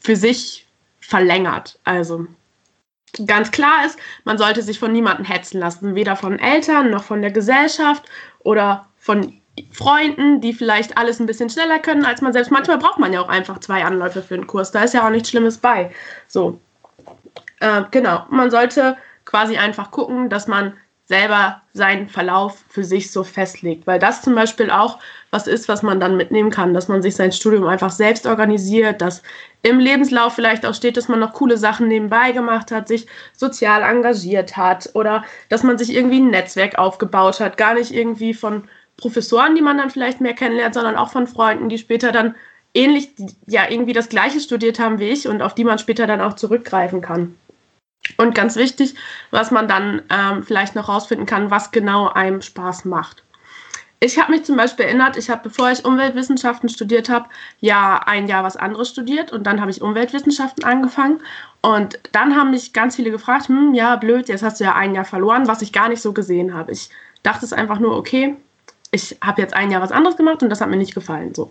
[0.00, 0.66] für sich
[1.00, 1.78] verlängert.
[1.84, 2.26] Also
[3.26, 7.22] ganz klar ist, man sollte sich von niemandem hetzen lassen, weder von Eltern noch von
[7.22, 8.04] der Gesellschaft
[8.40, 9.40] oder von
[9.70, 12.50] Freunden, die vielleicht alles ein bisschen schneller können als man selbst.
[12.50, 14.72] Manchmal braucht man ja auch einfach zwei Anläufe für einen Kurs.
[14.72, 15.92] Da ist ja auch nichts Schlimmes bei.
[16.26, 16.60] So,
[17.60, 18.26] äh, genau.
[18.30, 20.74] Man sollte quasi einfach gucken, dass man
[21.06, 23.86] selber seinen Verlauf für sich so festlegt.
[23.86, 24.98] Weil das zum Beispiel auch
[25.34, 29.02] was ist, was man dann mitnehmen kann, dass man sich sein Studium einfach selbst organisiert,
[29.02, 29.22] dass
[29.62, 33.82] im Lebenslauf vielleicht auch steht, dass man noch coole Sachen nebenbei gemacht hat, sich sozial
[33.82, 37.56] engagiert hat oder dass man sich irgendwie ein Netzwerk aufgebaut hat.
[37.56, 41.68] Gar nicht irgendwie von Professoren, die man dann vielleicht mehr kennenlernt, sondern auch von Freunden,
[41.68, 42.36] die später dann
[42.72, 43.10] ähnlich,
[43.46, 46.34] ja, irgendwie das Gleiche studiert haben wie ich und auf die man später dann auch
[46.34, 47.34] zurückgreifen kann.
[48.18, 48.94] Und ganz wichtig,
[49.32, 53.24] was man dann ähm, vielleicht noch rausfinden kann, was genau einem Spaß macht.
[54.00, 57.28] Ich habe mich zum Beispiel erinnert, ich habe, bevor ich Umweltwissenschaften studiert habe,
[57.60, 61.20] ja ein Jahr was anderes studiert und dann habe ich Umweltwissenschaften angefangen.
[61.62, 64.94] Und dann haben mich ganz viele gefragt, hm, ja, blöd, jetzt hast du ja ein
[64.94, 66.72] Jahr verloren, was ich gar nicht so gesehen habe.
[66.72, 66.90] Ich
[67.22, 68.36] dachte es einfach nur, okay,
[68.90, 71.34] ich habe jetzt ein Jahr was anderes gemacht und das hat mir nicht gefallen.
[71.34, 71.50] So.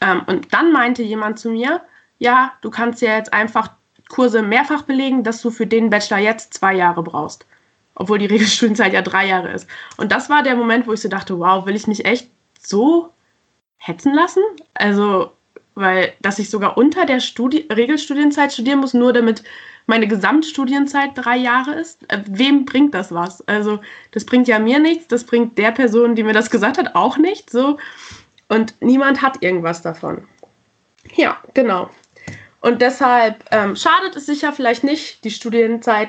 [0.00, 1.80] Ähm, und dann meinte jemand zu mir,
[2.18, 3.70] ja, du kannst ja jetzt einfach
[4.08, 7.46] Kurse mehrfach belegen, dass du für den Bachelor jetzt zwei Jahre brauchst.
[7.94, 9.68] Obwohl die Regelstudienzeit ja drei Jahre ist.
[9.96, 12.28] Und das war der Moment, wo ich so dachte, wow, will ich mich echt
[12.60, 13.10] so
[13.76, 14.42] hetzen lassen?
[14.74, 15.32] Also,
[15.74, 19.42] weil, dass ich sogar unter der Studi Regelstudienzeit studieren muss, nur damit
[19.86, 22.10] meine Gesamtstudienzeit drei Jahre ist.
[22.10, 23.46] Äh, wem bringt das was?
[23.48, 23.80] Also,
[24.12, 27.18] das bringt ja mir nichts, das bringt der Person, die mir das gesagt hat, auch
[27.18, 27.52] nichts.
[27.52, 27.78] So.
[28.48, 30.26] Und niemand hat irgendwas davon.
[31.16, 31.90] Ja, genau.
[32.60, 36.08] Und deshalb ähm, schadet es sicher vielleicht nicht, die Studienzeit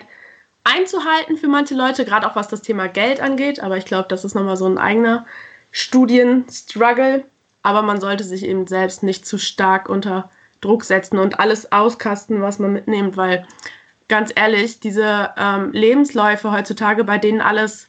[0.65, 3.61] einzuhalten für manche Leute, gerade auch was das Thema Geld angeht.
[3.61, 5.25] Aber ich glaube, das ist nochmal so ein eigener
[5.71, 7.23] Studienstruggle.
[7.63, 10.29] Aber man sollte sich eben selbst nicht zu stark unter
[10.61, 13.47] Druck setzen und alles auskasten, was man mitnimmt, weil
[14.07, 17.87] ganz ehrlich, diese ähm, Lebensläufe heutzutage, bei denen alles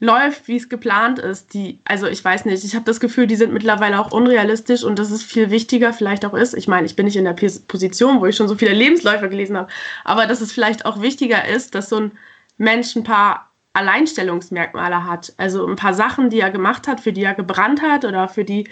[0.00, 3.36] läuft, wie es geplant ist, die, also ich weiß nicht, ich habe das Gefühl, die
[3.36, 6.54] sind mittlerweile auch unrealistisch und dass es viel wichtiger vielleicht auch ist.
[6.54, 9.56] Ich meine, ich bin nicht in der Position, wo ich schon so viele Lebensläufe gelesen
[9.56, 9.70] habe,
[10.04, 12.12] aber dass es vielleicht auch wichtiger ist, dass so ein
[12.58, 15.32] Mensch ein paar Alleinstellungsmerkmale hat.
[15.36, 18.44] Also ein paar Sachen, die er gemacht hat, für die er gebrannt hat oder für
[18.44, 18.68] die,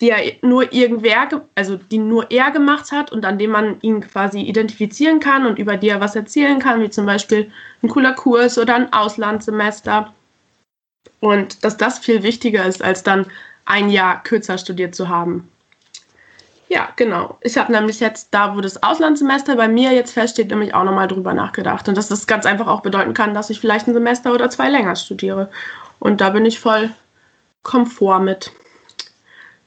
[0.00, 4.00] die er nur irgendwer, also die nur er gemacht hat und an dem man ihn
[4.00, 7.50] quasi identifizieren kann und über die er was erzählen kann, wie zum Beispiel
[7.82, 10.12] ein cooler Kurs oder ein Auslandssemester
[11.20, 13.26] und dass das viel wichtiger ist, als dann
[13.64, 15.48] ein Jahr kürzer studiert zu haben.
[16.68, 17.36] Ja, genau.
[17.40, 21.08] Ich habe nämlich jetzt da, wo das Auslandssemester bei mir jetzt feststeht, nämlich auch nochmal
[21.08, 21.88] drüber nachgedacht.
[21.88, 24.70] Und dass das ganz einfach auch bedeuten kann, dass ich vielleicht ein Semester oder zwei
[24.70, 25.50] länger studiere.
[25.98, 26.90] Und da bin ich voll
[27.62, 28.52] komfort mit.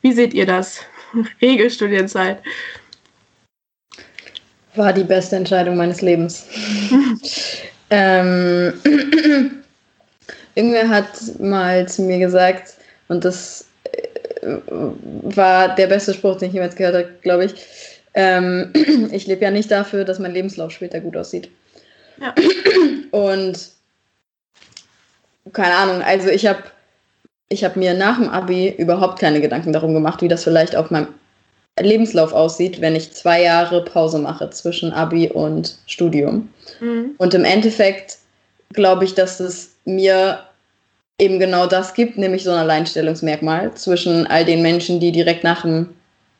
[0.01, 0.79] Wie seht ihr das?
[1.41, 2.41] Regelstudienzeit.
[4.75, 6.47] War die beste Entscheidung meines Lebens.
[7.89, 9.62] ähm,
[10.55, 12.75] Irgendwer hat mal zu mir gesagt,
[13.07, 17.55] und das äh, war der beste Spruch, den ich jemals gehört habe, glaube ich.
[18.13, 18.71] Ähm,
[19.11, 21.49] ich lebe ja nicht dafür, dass mein Lebenslauf später gut aussieht.
[22.19, 22.33] Ja.
[23.11, 23.69] Und
[25.51, 26.63] keine Ahnung, also ich habe
[27.49, 30.89] ich hab mir nach dem Abi überhaupt keine Gedanken darum gemacht, wie das vielleicht auf
[30.89, 31.07] meinem
[31.79, 36.49] Lebenslauf aussieht, wenn ich zwei Jahre Pause mache zwischen Abi und Studium.
[36.79, 37.15] Mhm.
[37.17, 38.17] Und im Endeffekt
[38.73, 40.39] glaube ich, dass es mir
[41.19, 45.61] eben genau das gibt, nämlich so ein Alleinstellungsmerkmal zwischen all den Menschen, die direkt nach
[45.61, 45.89] dem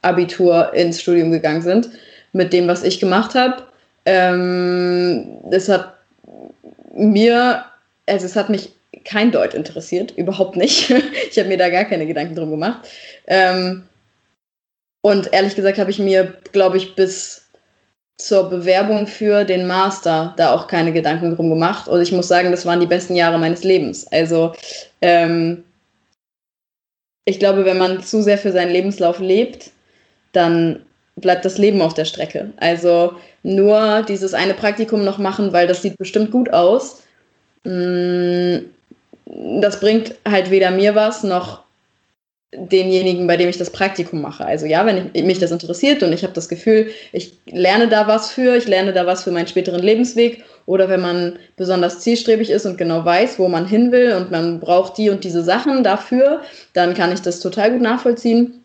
[0.02, 1.90] Abitur ins Studium gegangen sind,
[2.34, 3.64] mit dem, was ich gemacht habe.
[4.06, 5.94] Ähm, das hat
[6.94, 7.64] mir,
[8.08, 8.74] also es hat mich
[9.06, 10.90] kein Deut interessiert, überhaupt nicht.
[11.30, 12.88] ich habe mir da gar keine Gedanken drum gemacht.
[13.28, 13.84] Ähm,
[15.02, 17.43] und ehrlich gesagt habe ich mir, glaube ich, bis
[18.18, 21.88] zur Bewerbung für den Master da auch keine Gedanken drum gemacht.
[21.88, 24.08] Und ich muss sagen, das waren die besten Jahre meines Lebens.
[24.12, 24.54] Also
[25.02, 25.64] ähm,
[27.26, 29.72] ich glaube, wenn man zu sehr für seinen Lebenslauf lebt,
[30.32, 30.86] dann
[31.16, 32.52] bleibt das Leben auf der Strecke.
[32.58, 37.04] Also nur dieses eine Praktikum noch machen, weil das sieht bestimmt gut aus.
[37.64, 38.58] Mm,
[39.26, 41.64] das bringt halt weder mir was noch
[42.56, 44.46] denjenigen, bei dem ich das Praktikum mache.
[44.46, 48.08] Also ja, wenn ich, mich das interessiert und ich habe das Gefühl, ich lerne da
[48.08, 52.50] was für, ich lerne da was für meinen späteren Lebensweg oder wenn man besonders zielstrebig
[52.50, 55.84] ist und genau weiß, wo man hin will und man braucht die und diese Sachen
[55.84, 56.42] dafür,
[56.74, 58.64] dann kann ich das total gut nachvollziehen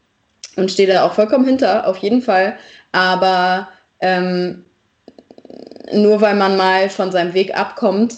[0.57, 2.57] und stehe da auch vollkommen hinter, auf jeden Fall.
[2.93, 3.69] Aber
[4.01, 4.65] ähm,
[5.93, 8.15] nur weil man mal von seinem Weg abkommt,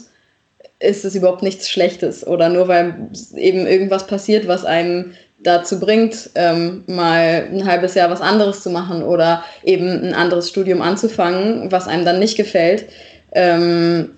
[0.81, 2.27] ist es überhaupt nichts Schlechtes.
[2.27, 2.95] Oder nur weil
[3.37, 5.13] eben irgendwas passiert, was einem
[5.43, 10.49] dazu bringt, ähm, mal ein halbes Jahr was anderes zu machen oder eben ein anderes
[10.49, 12.87] Studium anzufangen, was einem dann nicht gefällt.
[13.33, 14.17] Ähm,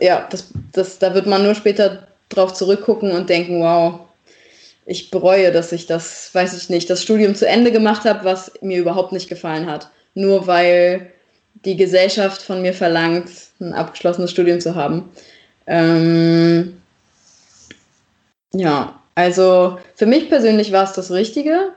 [0.00, 4.00] ja, das, das, da wird man nur später drauf zurückgucken und denken, wow,
[4.86, 8.52] ich bereue, dass ich das, weiß ich nicht, das Studium zu Ende gemacht habe, was
[8.62, 9.88] mir überhaupt nicht gefallen hat.
[10.14, 11.12] Nur weil
[11.64, 13.30] die Gesellschaft von mir verlangt,
[13.60, 15.10] ein abgeschlossenes Studium zu haben.
[15.66, 16.81] Ähm,
[18.54, 21.72] ja, also für mich persönlich war es das Richtige,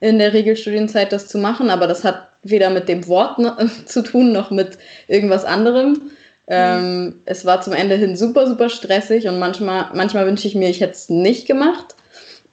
[0.00, 3.38] in der Regelstudienzeit das zu machen, aber das hat weder mit dem Wort
[3.86, 6.10] zu tun noch mit irgendwas anderem.
[6.46, 7.14] Ähm, mhm.
[7.24, 10.82] es war zum Ende hin super, super stressig und manchmal, manchmal wünsche ich mir, ich
[10.82, 11.94] hätte es nicht gemacht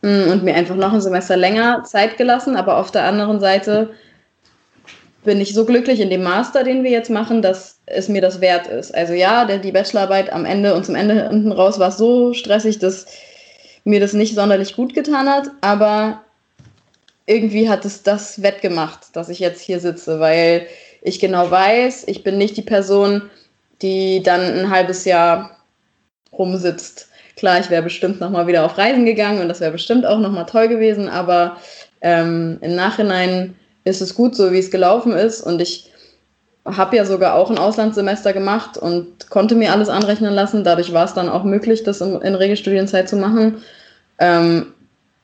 [0.02, 3.90] mm, und mir einfach noch ein Semester länger Zeit gelassen, aber auf der anderen Seite
[5.26, 8.40] bin ich so glücklich in dem Master, den wir jetzt machen, dass es mir das
[8.40, 8.96] wert ist.
[8.96, 12.80] Also ja, der, die Bachelorarbeit am Ende und zum Ende hinten raus war so stressig,
[12.80, 13.08] dass
[13.84, 16.24] mir das nicht sonderlich gut getan hat, aber
[17.26, 20.68] irgendwie hat es das wettgemacht, dass ich jetzt hier sitze, weil
[21.02, 23.30] ich genau weiß, ich bin nicht die Person,
[23.82, 25.58] die dann ein halbes Jahr
[26.32, 27.10] rumsitzt.
[27.36, 30.46] Klar, ich wäre bestimmt nochmal wieder auf Reisen gegangen und das wäre bestimmt auch nochmal
[30.46, 31.58] toll gewesen, aber
[32.02, 35.42] ähm, im Nachhinein ist es gut so, wie es gelaufen ist.
[35.42, 35.91] Und ich
[36.66, 40.64] habe ja sogar auch ein Auslandssemester gemacht und konnte mir alles anrechnen lassen.
[40.64, 43.64] Dadurch war es dann auch möglich, das in, in Regelstudienzeit zu machen.
[44.20, 44.74] Ähm,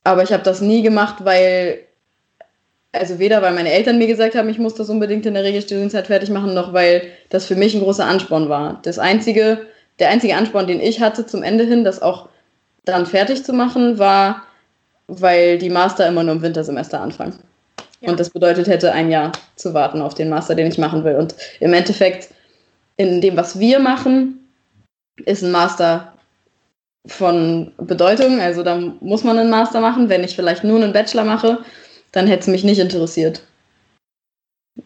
[0.04, 1.80] aber ich habe das nie gemacht, weil,
[2.92, 6.08] also weder weil meine Eltern mir gesagt haben, ich muss das unbedingt in der Regelstudienzeit
[6.08, 8.80] fertig machen, noch weil das für mich ein großer Ansporn war.
[8.84, 9.60] Das einzige,
[10.00, 12.30] der einzige Ansporn, den ich hatte zum Ende hin, das auch
[12.86, 14.44] dann fertig zu machen, war,
[15.08, 17.38] weil die Master immer nur im Wintersemester anfangen.
[18.02, 21.16] Und das bedeutet hätte, ein Jahr zu warten auf den Master, den ich machen will.
[21.16, 22.30] Und im Endeffekt,
[22.96, 24.48] in dem, was wir machen,
[25.26, 26.14] ist ein Master
[27.08, 28.40] von Bedeutung.
[28.40, 30.10] Also da muss man einen Master machen.
[30.10, 31.60] Wenn ich vielleicht nur einen Bachelor mache,
[32.12, 33.42] dann hätte es mich nicht interessiert.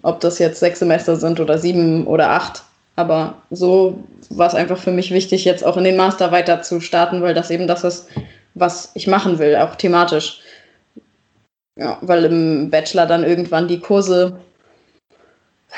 [0.03, 2.63] Ob das jetzt sechs Semester sind oder sieben oder acht.
[2.95, 6.79] Aber so war es einfach für mich wichtig, jetzt auch in den Master weiter zu
[6.79, 8.07] starten, weil das eben das ist,
[8.53, 10.41] was ich machen will, auch thematisch.
[11.77, 14.39] Ja, weil im Bachelor dann irgendwann die Kurse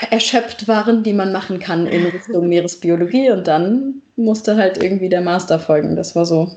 [0.09, 5.21] erschöpft waren, die man machen kann in Richtung Meeresbiologie und dann musste halt irgendwie der
[5.21, 5.95] Master folgen.
[5.95, 6.51] Das war so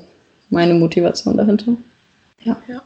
[0.49, 1.73] meine Motivation dahinter.
[2.43, 2.57] Ja.
[2.67, 2.81] Ja,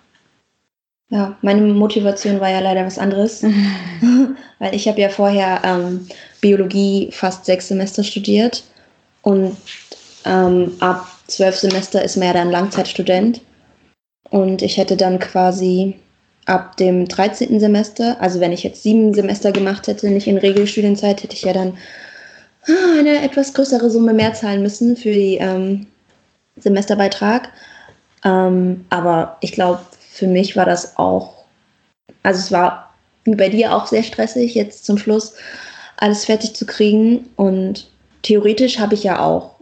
[1.10, 3.44] ja meine Motivation war ja leider was anderes,
[4.60, 6.08] weil ich habe ja vorher ähm,
[6.42, 8.64] Biologie fast sechs Semester studiert
[9.22, 9.56] und
[10.26, 13.42] ähm, ab zwölf Semester ist man ja dann Langzeitstudent
[14.30, 15.96] und ich hätte dann quasi
[16.52, 17.62] ab dem 13.
[17.62, 21.54] Semester, also wenn ich jetzt sieben Semester gemacht hätte, nicht in Regelstudienzeit, hätte ich ja
[21.54, 21.78] dann
[22.68, 25.88] ah, eine etwas größere Summe mehr zahlen müssen für die ähm,
[26.58, 27.50] Semesterbeitrag.
[28.26, 29.80] Ähm, aber ich glaube,
[30.12, 31.46] für mich war das auch,
[32.22, 32.94] also es war
[33.26, 35.36] bei dir auch sehr stressig, jetzt zum Schluss
[35.96, 37.30] alles fertig zu kriegen.
[37.38, 37.88] Und
[38.24, 39.56] theoretisch habe ich ja auch,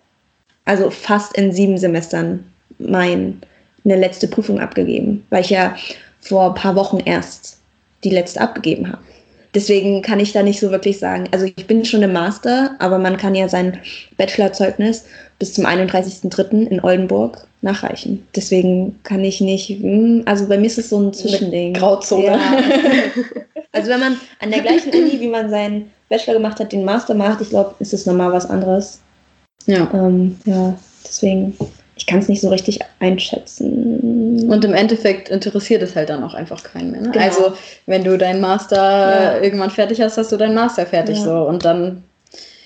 [0.65, 3.35] also fast in sieben Semestern, meine
[3.83, 5.75] letzte Prüfung abgegeben, weil ich ja
[6.21, 7.59] vor ein paar Wochen erst
[8.03, 9.01] die letzte abgegeben habe.
[9.55, 11.27] Deswegen kann ich da nicht so wirklich sagen.
[11.31, 13.79] Also ich bin schon im Master, aber man kann ja sein
[14.17, 15.05] Bachelorzeugnis
[15.39, 16.67] bis zum 31.03.
[16.67, 18.25] in Oldenburg nachreichen.
[18.35, 21.73] Deswegen kann ich nicht, hm, also bei mir ist es so ein Zwischending.
[21.73, 22.25] Grauzone.
[22.25, 22.39] Ja.
[23.71, 27.13] Also wenn man an der gleichen Uni, wie man seinen Bachelor gemacht hat, den Master
[27.13, 28.99] macht, ich glaube, ist es normal was anderes.
[29.67, 29.87] Ja.
[29.93, 31.55] Ähm, ja, deswegen
[31.99, 34.49] ich kann es nicht so richtig einschätzen.
[34.49, 37.01] Und im Endeffekt interessiert es halt dann auch einfach keinen mehr.
[37.01, 37.11] Ne?
[37.11, 37.25] Genau.
[37.25, 37.53] Also
[37.87, 39.41] wenn du deinen Master ja.
[39.41, 41.23] irgendwann fertig hast, hast du deinen Master fertig ja.
[41.25, 42.03] so und dann.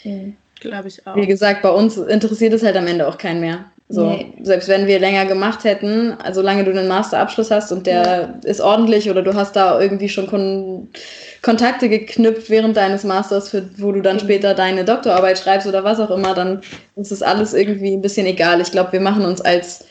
[0.04, 0.36] Mhm.
[0.60, 1.16] Glaube ich auch.
[1.16, 3.66] Wie gesagt, bei uns interessiert es halt am Ende auch keinen mehr.
[3.94, 4.34] So, nee.
[4.42, 8.50] selbst wenn wir länger gemacht hätten, also solange du einen Masterabschluss hast und der ja.
[8.50, 10.88] ist ordentlich oder du hast da irgendwie schon Kon
[11.44, 14.22] Kontakte geknüpft während deines Masters, für, wo du dann mhm.
[14.22, 16.62] später deine Doktorarbeit schreibst oder was auch immer, dann
[16.96, 18.62] ist das alles irgendwie ein bisschen egal.
[18.62, 19.86] Ich glaube, wir machen uns als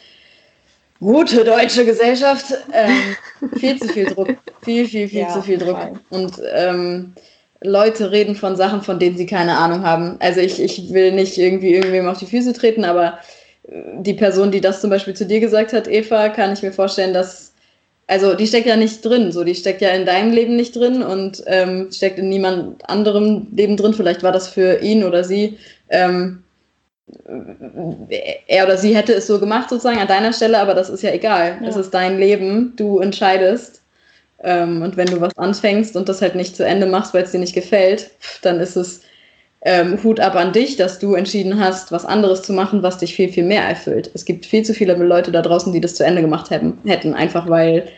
[0.99, 4.31] gute deutsche Gesellschaft ähm, viel zu viel Druck.
[4.63, 5.79] Viel, viel, viel ja, zu viel Druck.
[6.11, 7.13] Und ähm,
[7.61, 10.17] Leute reden von Sachen, von denen sie keine Ahnung haben.
[10.19, 13.21] Also ich, ich will nicht irgendwie irgendwem auf die Füße treten, aber
[13.99, 17.15] die Person, die das zum Beispiel zu dir gesagt hat, Eva, kann ich mir vorstellen,
[17.15, 17.53] dass,
[18.07, 21.03] also die steckt ja nicht drin, so die steckt ja in deinem Leben nicht drin
[21.03, 23.95] und ähm, steckt in niemand anderem Leben drin.
[23.95, 25.59] Vielleicht war das für ihn oder sie,
[25.89, 26.43] ähm,
[28.47, 31.13] er oder sie hätte es so gemacht sozusagen an deiner Stelle, aber das ist ja
[31.13, 31.59] egal.
[31.61, 31.69] Ja.
[31.69, 33.83] Es ist dein Leben, du entscheidest.
[34.43, 37.31] Ähm, und wenn du was anfängst und das halt nicht zu Ende machst, weil es
[37.31, 38.11] dir nicht gefällt,
[38.43, 39.03] dann ist es
[39.65, 43.15] ähm, Hut ab an dich, dass du entschieden hast, was anderes zu machen, was dich
[43.15, 44.11] viel, viel mehr erfüllt.
[44.13, 47.15] Es gibt viel zu viele Leute da draußen, die das zu Ende gemacht hätten, hätten
[47.15, 47.89] einfach weil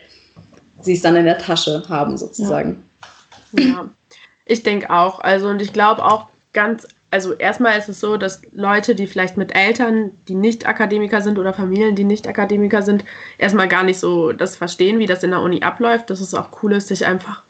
[0.81, 2.83] sie es dann in der Tasche haben, sozusagen.
[3.53, 3.89] Ja, ja.
[4.45, 5.19] ich denke auch.
[5.19, 9.35] Also, und ich glaube auch ganz, also erstmal ist es so, dass Leute, die vielleicht
[9.35, 13.03] mit Eltern, die nicht Akademiker sind oder Familien, die nicht Akademiker sind,
[13.39, 16.11] erstmal gar nicht so das verstehen, wie das in der Uni abläuft.
[16.11, 17.41] Dass es auch cool ist, sich einfach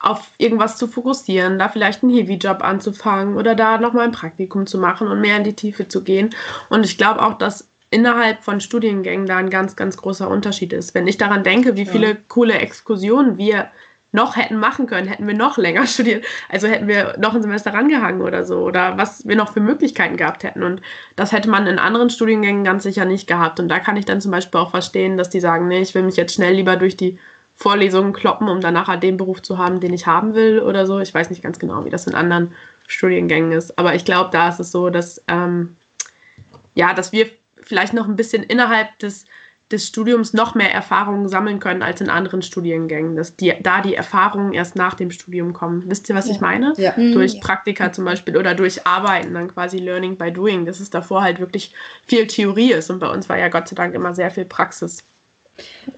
[0.00, 4.78] auf irgendwas zu fokussieren, da vielleicht einen Heavy-Job anzufangen oder da nochmal ein Praktikum zu
[4.78, 6.30] machen und mehr in die Tiefe zu gehen.
[6.70, 10.94] Und ich glaube auch, dass innerhalb von Studiengängen da ein ganz, ganz großer Unterschied ist.
[10.94, 13.68] Wenn ich daran denke, wie viele coole Exkursionen wir
[14.12, 16.24] noch hätten machen können, hätten wir noch länger studiert.
[16.48, 20.16] Also hätten wir noch ein Semester rangehangen oder so oder was wir noch für Möglichkeiten
[20.16, 20.62] gehabt hätten.
[20.62, 20.80] Und
[21.16, 23.60] das hätte man in anderen Studiengängen ganz sicher nicht gehabt.
[23.60, 26.02] Und da kann ich dann zum Beispiel auch verstehen, dass die sagen, nee, ich will
[26.02, 27.18] mich jetzt schnell lieber durch die
[27.60, 30.98] Vorlesungen kloppen, um dann nachher den Beruf zu haben, den ich haben will oder so.
[30.98, 32.54] Ich weiß nicht ganz genau, wie das in anderen
[32.86, 33.78] Studiengängen ist.
[33.78, 35.76] Aber ich glaube, da ist es so, dass, ähm,
[36.74, 37.26] ja, dass wir
[37.60, 39.26] vielleicht noch ein bisschen innerhalb des,
[39.70, 43.14] des Studiums noch mehr Erfahrungen sammeln können als in anderen Studiengängen.
[43.14, 45.84] Dass die, da die Erfahrungen erst nach dem Studium kommen.
[45.86, 46.32] Wisst ihr, was ja.
[46.32, 46.72] ich meine?
[46.78, 46.92] Ja.
[46.92, 47.40] Durch ja.
[47.42, 50.64] Praktika zum Beispiel oder durch Arbeiten, dann quasi Learning by Doing.
[50.64, 51.74] Dass es davor halt wirklich
[52.06, 52.88] viel Theorie ist.
[52.88, 55.04] Und bei uns war ja Gott sei Dank immer sehr viel Praxis.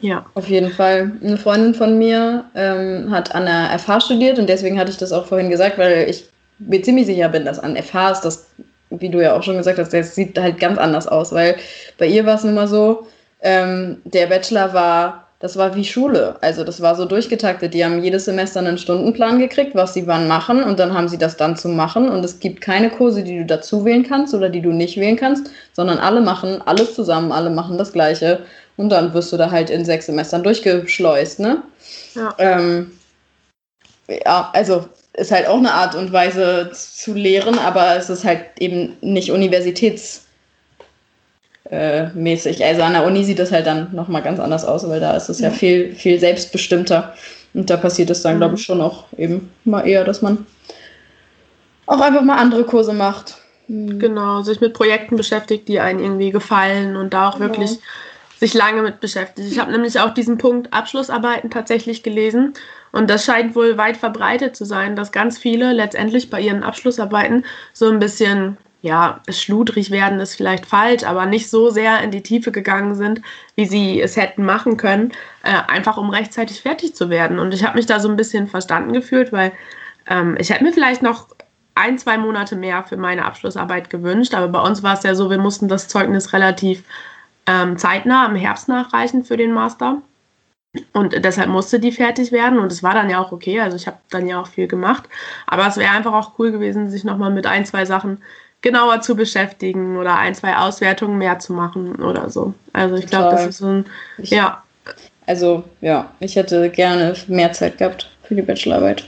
[0.00, 0.26] Ja.
[0.34, 1.12] Auf jeden Fall.
[1.22, 5.12] Eine Freundin von mir ähm, hat an der FH studiert und deswegen hatte ich das
[5.12, 6.24] auch vorhin gesagt, weil ich
[6.58, 8.46] mir ziemlich sicher bin, dass an FH ist das,
[8.90, 11.56] wie du ja auch schon gesagt hast, das sieht halt ganz anders aus, weil
[11.98, 13.06] bei ihr war es nun mal so,
[13.40, 16.36] ähm, der Bachelor war, das war wie Schule.
[16.40, 17.74] Also das war so durchgetaktet.
[17.74, 21.18] Die haben jedes Semester einen Stundenplan gekriegt, was sie wann machen und dann haben sie
[21.18, 22.08] das dann zu machen.
[22.08, 25.16] Und es gibt keine Kurse, die du dazu wählen kannst oder die du nicht wählen
[25.16, 28.38] kannst, sondern alle machen alles zusammen, alle machen das Gleiche.
[28.76, 31.62] Und dann wirst du da halt in sechs Semestern durchgeschleust, ne?
[32.14, 32.34] Ja.
[32.38, 32.92] Ähm,
[34.08, 38.44] ja, also ist halt auch eine Art und Weise zu lehren, aber es ist halt
[38.58, 40.24] eben nicht universitätsmäßig.
[42.64, 45.28] Also an der Uni sieht das halt dann nochmal ganz anders aus, weil da ist
[45.28, 47.14] es ja, viel, viel selbstbestimmter.
[47.54, 48.38] Und da passiert es dann, mhm.
[48.38, 50.46] glaube ich, schon auch eben mal eher, dass man
[51.86, 53.34] auch einfach mal andere Kurse macht.
[53.68, 53.98] Mhm.
[53.98, 57.50] Genau, sich mit Projekten beschäftigt, die einen irgendwie gefallen und da auch genau.
[57.50, 57.78] wirklich
[58.42, 59.52] sich lange mit beschäftigt.
[59.52, 62.54] Ich habe nämlich auch diesen Punkt Abschlussarbeiten tatsächlich gelesen
[62.90, 67.44] und das scheint wohl weit verbreitet zu sein, dass ganz viele letztendlich bei ihren Abschlussarbeiten
[67.72, 72.24] so ein bisschen, ja, schludrig werden ist vielleicht falsch, aber nicht so sehr in die
[72.24, 73.22] Tiefe gegangen sind,
[73.54, 75.12] wie sie es hätten machen können,
[75.44, 77.38] äh, einfach um rechtzeitig fertig zu werden.
[77.38, 79.52] Und ich habe mich da so ein bisschen verstanden gefühlt, weil
[80.08, 81.28] ähm, ich hätte mir vielleicht noch
[81.76, 85.30] ein, zwei Monate mehr für meine Abschlussarbeit gewünscht, aber bei uns war es ja so,
[85.30, 86.82] wir mussten das Zeugnis relativ
[87.46, 89.98] ähm, zeitnah im Herbst nachreichen für den Master.
[90.94, 93.60] Und deshalb musste die fertig werden und es war dann ja auch okay.
[93.60, 95.04] Also ich habe dann ja auch viel gemacht.
[95.46, 98.22] Aber es wäre einfach auch cool gewesen, sich nochmal mit ein, zwei Sachen
[98.62, 102.54] genauer zu beschäftigen oder ein, zwei Auswertungen mehr zu machen oder so.
[102.72, 103.86] Also ich glaube, das ist so ein,
[104.16, 104.62] ich, ja.
[105.26, 109.04] Also ja, ich hätte gerne mehr Zeit gehabt für die Bachelorarbeit.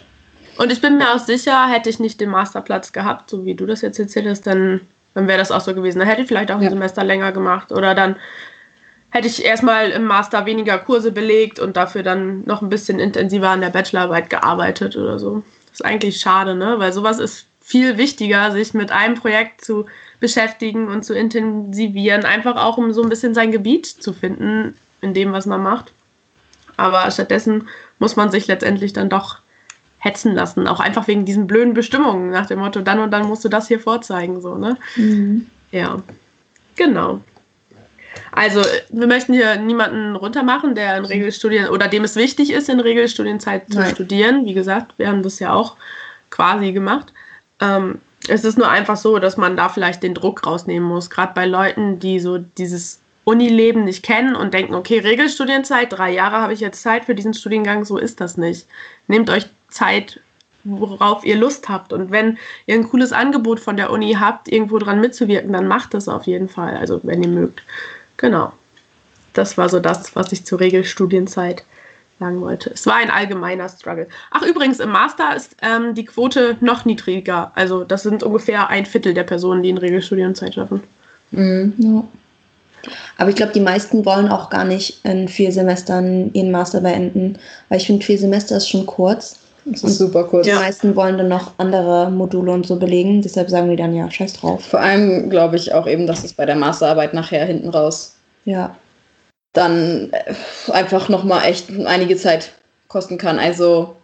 [0.59, 3.67] Und ich bin mir auch sicher, hätte ich nicht den Masterplatz gehabt, so wie du
[3.67, 4.81] das jetzt erzählt hast, dann
[5.15, 6.01] dann wäre das auch so gewesen.
[6.01, 8.17] Dann hätte ich vielleicht auch ein Semester länger gemacht oder dann
[9.11, 13.51] hätte ich erstmal im Master weniger Kurse belegt und dafür dann noch ein bisschen intensiver
[13.51, 15.45] an der Bachelorarbeit gearbeitet oder so.
[15.71, 16.79] Das ist eigentlich schade, ne?
[16.79, 19.87] Weil sowas ist viel wichtiger, sich mit einem Projekt zu
[20.21, 25.15] beschäftigen und zu intensivieren, einfach auch um so ein bisschen sein Gebiet zu finden in
[25.15, 25.93] dem, was man macht.
[26.77, 29.39] Aber stattdessen muss man sich letztendlich dann doch
[30.05, 33.45] hetzen lassen, auch einfach wegen diesen blöden Bestimmungen nach dem Motto, dann und dann musst
[33.45, 34.77] du das hier vorzeigen, so, ne?
[34.97, 35.47] Mhm.
[35.71, 36.03] Ja,
[36.77, 37.21] genau.
[38.33, 42.81] Also, wir möchten hier niemanden runtermachen, der in Regelstudien oder dem es wichtig ist, in
[42.81, 43.95] Regelstudienzeit zu Nein.
[43.95, 44.45] studieren.
[44.45, 45.77] Wie gesagt, wir haben das ja auch
[46.31, 47.13] quasi gemacht.
[47.61, 51.11] Ähm, Es ist nur einfach so, dass man da vielleicht den Druck rausnehmen muss.
[51.11, 56.39] Gerade bei Leuten, die so dieses Unileben nicht kennen und denken, okay, Regelstudienzeit, drei Jahre
[56.39, 58.67] habe ich jetzt Zeit für diesen Studiengang, so ist das nicht.
[59.09, 60.21] Nehmt euch Zeit,
[60.65, 61.93] worauf ihr Lust habt.
[61.93, 65.93] Und wenn ihr ein cooles Angebot von der Uni habt, irgendwo dran mitzuwirken, dann macht
[65.93, 66.77] das auf jeden Fall.
[66.77, 67.63] Also wenn ihr mögt.
[68.17, 68.53] Genau.
[69.35, 71.65] Das war so das, was ich zur Regelstudienzeit
[72.21, 72.71] sagen wollte.
[72.71, 74.07] Es war ein allgemeiner Struggle.
[74.31, 77.51] Ach, übrigens, im Master ist ähm, die Quote noch niedriger.
[77.57, 80.83] Also das sind ungefähr ein Viertel der Personen, die in Regelstudienzeit schaffen.
[81.33, 82.05] Mhm.
[83.19, 87.39] Aber ich glaube, die meisten wollen auch gar nicht in vier Semestern ihren Master beenden,
[87.69, 89.41] weil ich finde, vier Semester ist schon kurz.
[89.67, 90.47] Das ist super kurz.
[90.47, 94.11] Die meisten wollen dann noch andere Module und so belegen, deshalb sagen die dann ja,
[94.11, 94.65] scheiß drauf.
[94.65, 98.77] Vor allem glaube ich auch eben, dass es bei der Masterarbeit nachher hinten raus Ja,
[99.55, 100.35] dann äh,
[100.73, 102.53] einfach nochmal echt einige Zeit
[102.89, 103.39] kosten kann.
[103.39, 103.97] Also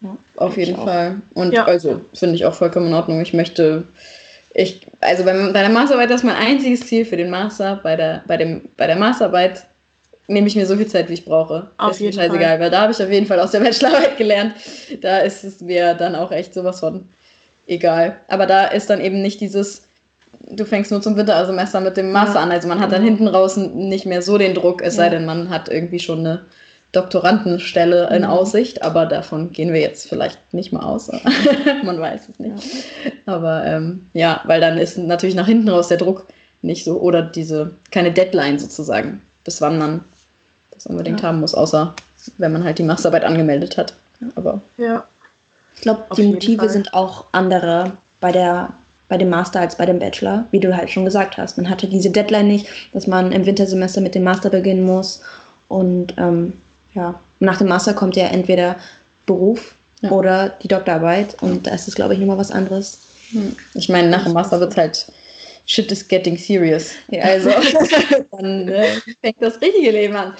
[0.00, 0.84] Ja, auf jeden auch.
[0.84, 1.16] Fall.
[1.34, 1.64] Und Ja.
[1.64, 3.20] also finde ich auch vollkommen in Ordnung.
[3.20, 3.84] Ich möchte,
[4.54, 7.78] ich, also bei, bei der Masterarbeit, das ist mein einziges Ziel für den Master.
[7.82, 9.64] Bei der, bei dem, bei der Masterarbeit
[10.26, 11.70] nehme ich mir so viel Zeit, wie ich brauche.
[11.76, 12.60] Auf ist mir jeden scheißegal, Fall.
[12.60, 14.54] weil da habe ich auf jeden Fall aus der Bachelorarbeit gelernt.
[15.00, 17.08] Da ist es mir dann auch echt sowas von
[17.66, 18.16] egal.
[18.28, 19.86] Aber da ist dann eben nicht dieses,
[20.50, 22.42] du fängst nur zum Wintersemester mit dem Master Ja.
[22.42, 22.50] an.
[22.52, 23.06] Also man hat dann Mhm.
[23.06, 25.10] hinten raus nicht mehr so den Druck, es sei Ja.
[25.10, 26.40] denn, man hat irgendwie schon eine
[26.92, 28.28] Doktorandenstelle in Mhm.
[28.28, 31.10] Aussicht, aber davon gehen wir jetzt vielleicht nicht mal aus.
[31.84, 32.54] man weiß es nicht.
[33.26, 36.26] Aber ähm, ja, weil dann ist natürlich nach hinten raus der Druck
[36.62, 40.00] nicht so oder diese keine Deadline sozusagen, bis wann man
[40.84, 41.28] das unbedingt Ja.
[41.28, 41.94] haben muss, außer
[42.38, 43.94] wenn man halt die Masterarbeit angemeldet hat.
[44.36, 45.04] Aber Ja.
[45.74, 46.68] ich glaube, die Motive Fall.
[46.70, 48.70] sind auch andere bei der
[49.06, 51.58] bei dem Master als bei dem Bachelor, wie du halt schon gesagt hast.
[51.58, 55.20] Man hatte diese Deadline nicht, dass man im Wintersemester mit dem Master beginnen muss.
[55.68, 56.54] Und ähm,
[56.94, 58.76] ja, nach dem Master kommt ja entweder
[59.26, 60.10] Beruf Ja.
[60.10, 61.36] oder die Doktorarbeit.
[61.42, 62.98] Und da ist es, glaube ich, nochmal was anderes.
[63.30, 65.06] hm, ich meine, nach dem Master wird halt
[65.66, 66.94] Shit is getting serious.
[67.20, 67.50] Also
[68.38, 70.34] dann äh, fängt das richtige Leben an.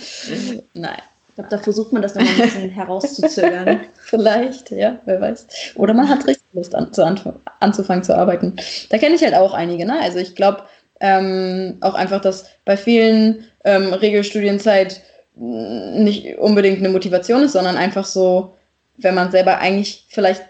[0.74, 1.00] Nein.
[1.28, 3.80] Ich glaube, da versucht man das nochmal ein bisschen herauszuzögern.
[3.96, 5.46] Vielleicht, ja, wer weiß.
[5.74, 8.54] Oder man hat richtig Lust an, zu anf anzufangen zu arbeiten.
[8.90, 9.98] Da kenne ich halt auch einige, ne?
[10.00, 10.62] Also ich glaube
[11.00, 15.02] ähm, auch einfach, dass bei vielen ähm, Regelstudienzeit
[15.36, 18.54] nicht unbedingt eine Motivation ist, sondern einfach so,
[18.98, 20.44] wenn man selber eigentlich vielleicht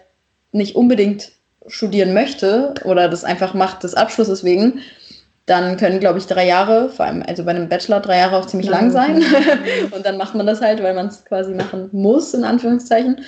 [0.51, 1.31] nicht unbedingt
[1.67, 4.81] studieren möchte oder das einfach macht des Abschlusses wegen,
[5.45, 8.47] dann können, glaube ich, drei Jahre, vor allem also bei einem Bachelor, drei Jahre auch
[8.47, 9.23] ziemlich lang sein.
[9.91, 13.21] und dann macht man das halt, weil man es quasi machen muss, in Anführungszeichen.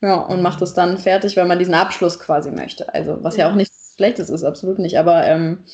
[0.00, 2.92] Ja, und macht es dann fertig, weil man diesen Abschluss quasi möchte.
[2.92, 3.50] Also, was ja, Ja.
[3.50, 4.98] auch nichts Schlechtes ist, absolut nicht.
[4.98, 5.64] Aber ähm,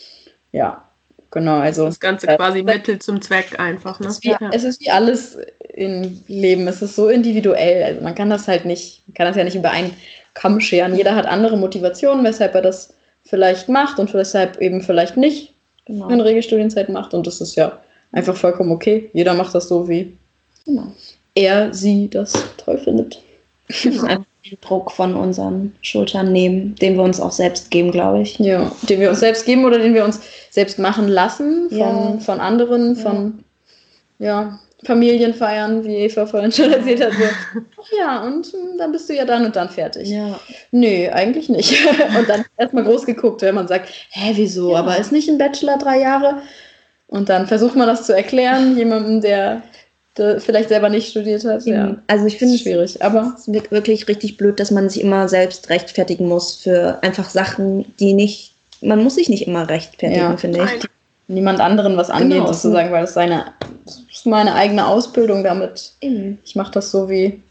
[0.52, 0.84] ja,
[1.30, 1.58] genau.
[1.58, 3.98] Also, Das Ganze äh, quasi Mittel zum Zweck einfach.
[3.98, 4.06] Ne?
[4.06, 5.38] es ist, wie, es ist wie alles
[5.74, 6.68] im Leben.
[6.68, 7.82] Es ist so individuell.
[7.82, 9.96] Also, man kann das halt nicht, man kann das ja nicht über einen
[10.34, 10.96] Kamm scheren.
[10.96, 15.52] Jeder hat andere Motivationen, weshalb er das vielleicht macht und weshalb eben vielleicht nicht
[15.86, 16.08] Genau.
[16.08, 17.14] in Regelstudienzeit macht.
[17.14, 17.78] Und das ist ja
[18.12, 19.10] einfach vollkommen okay.
[19.12, 20.16] Jeder macht das so, wie
[20.64, 20.92] Genau.
[21.34, 23.20] er, sie das toll findet.
[23.84, 28.38] Einfach den Druck von unseren Schultern nehmen, den wir uns auch selbst geben, glaube ich.
[28.38, 30.20] Ja, den wir uns selbst geben oder den wir uns
[30.50, 32.18] selbst machen lassen von, Ja.
[32.20, 33.44] von anderen, von
[34.18, 37.12] ja, Familienfeiern, wie Eva vorhin schon erzählt hat.
[37.12, 40.08] So, ach ja, und hm, dann bist du ja dann und dann fertig.
[40.08, 40.38] Ja.
[40.72, 41.76] Nö, eigentlich nicht.
[42.18, 44.72] und dann erstmal groß geguckt, wenn man sagt, hä, wieso?
[44.72, 44.78] Ja.
[44.78, 46.42] Aber ist nicht ein Bachelor drei Jahre?
[47.08, 49.62] Und dann versucht man das zu erklären, jemandem, der,
[50.16, 51.64] der vielleicht selber nicht studiert hat.
[51.66, 53.02] Ja, Also ich finde es schwierig.
[53.02, 57.28] Aber Es ist wirklich richtig blöd, dass man sich immer selbst rechtfertigen muss für einfach
[57.28, 58.54] Sachen, die nicht.
[58.80, 60.36] Man muss sich nicht immer rechtfertigen, Ja.
[60.38, 60.88] finde ich.
[61.28, 62.46] Niemand anderen was angeht, Genau.
[62.52, 63.52] sozusagen, weil das seine,
[64.26, 65.92] meine eigene Ausbildung damit.
[66.00, 67.42] Ich mache das so, wie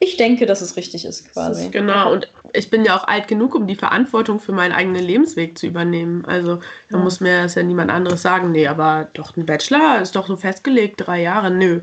[0.00, 1.70] ich denke, dass es richtig ist, quasi.
[1.70, 5.58] Genau, und ich bin ja auch alt genug, um die Verantwortung für meinen eigenen Lebensweg
[5.58, 6.24] zu übernehmen.
[6.24, 6.60] Also
[6.90, 7.02] da Ja.
[7.02, 10.36] muss mir das ja niemand anderes sagen, nee, aber doch ein Bachelor ist doch so
[10.36, 11.80] festgelegt, drei Jahre, nö.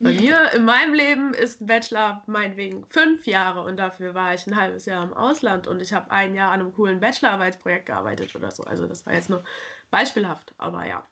[0.00, 4.44] Bei mir in meinem Leben ist ein Bachelor meinetwegen fünf Jahre und dafür war ich
[4.48, 8.34] ein halbes Jahr im Ausland und ich habe ein Jahr an einem coolen Bachelorarbeitsprojekt gearbeitet
[8.34, 8.64] oder so.
[8.64, 9.44] Also das war jetzt nur
[9.92, 11.04] beispielhaft, aber ja.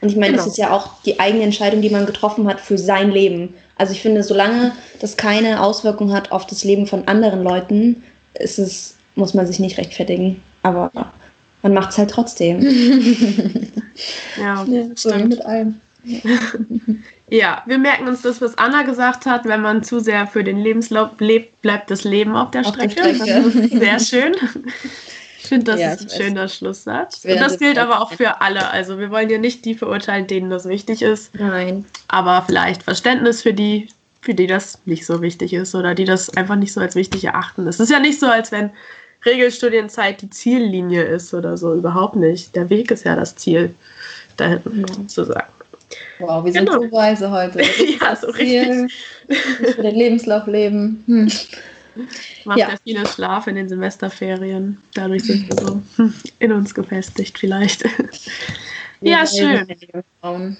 [0.00, 0.52] Und ich meine, das Genau.
[0.52, 3.54] ist ja auch die eigene Entscheidung, die man getroffen hat für sein Leben.
[3.76, 8.02] Also ich finde, solange das keine Auswirkung hat auf das Leben von anderen Leuten,
[8.34, 10.40] ist es, muss man sich nicht rechtfertigen.
[10.62, 10.90] Aber
[11.62, 12.60] man macht es halt trotzdem.
[14.40, 15.28] Ja, Ja, stimmt.
[15.30, 15.80] mit allem.
[17.32, 19.44] Ja, wir merken uns das, was Anna gesagt hat.
[19.44, 22.88] Wenn man zu sehr für den Lebenslauf lebt, bleibt das Leben auf der Auf der
[22.90, 23.14] Strecke.
[23.14, 23.78] Strecke.
[23.78, 24.34] Sehr schön.
[25.42, 26.18] Ich finde, das Ja, ist ein ich weiß.
[26.26, 27.24] schöner Schlusssatz.
[27.24, 28.70] Und das gilt aber auch für alle.
[28.70, 31.84] Also wir wollen ja nicht die verurteilen, denen das wichtig ist, Nein.
[32.08, 33.88] aber vielleicht Verständnis für die,
[34.20, 37.24] für die das nicht so wichtig ist oder die das einfach nicht so als wichtig
[37.24, 37.66] erachten.
[37.66, 38.70] Es ist ja nicht so, als wenn
[39.24, 41.74] Regelstudienzeit die Ziellinie ist oder so.
[41.74, 42.54] Überhaupt nicht.
[42.56, 43.74] Der Weg ist ja das Ziel,
[44.36, 44.86] dahin Ja.
[44.94, 45.46] sozusagen.
[46.20, 46.82] Wow, wir sind Genau.
[46.82, 47.60] so weise heute.
[48.00, 48.92] Ja, so richtig.
[49.62, 51.02] Dass wir den Lebenslauf leben.
[51.06, 51.30] Hm.
[52.44, 52.70] Macht Ja.
[52.70, 52.74] ja.
[52.84, 54.80] viele Schlaf in den Semesterferien.
[54.94, 55.82] Dadurch sind wir so
[56.38, 57.82] in uns gefestigt vielleicht.
[59.00, 59.66] ja, Wir schön.
[60.20, 60.56] Frauen.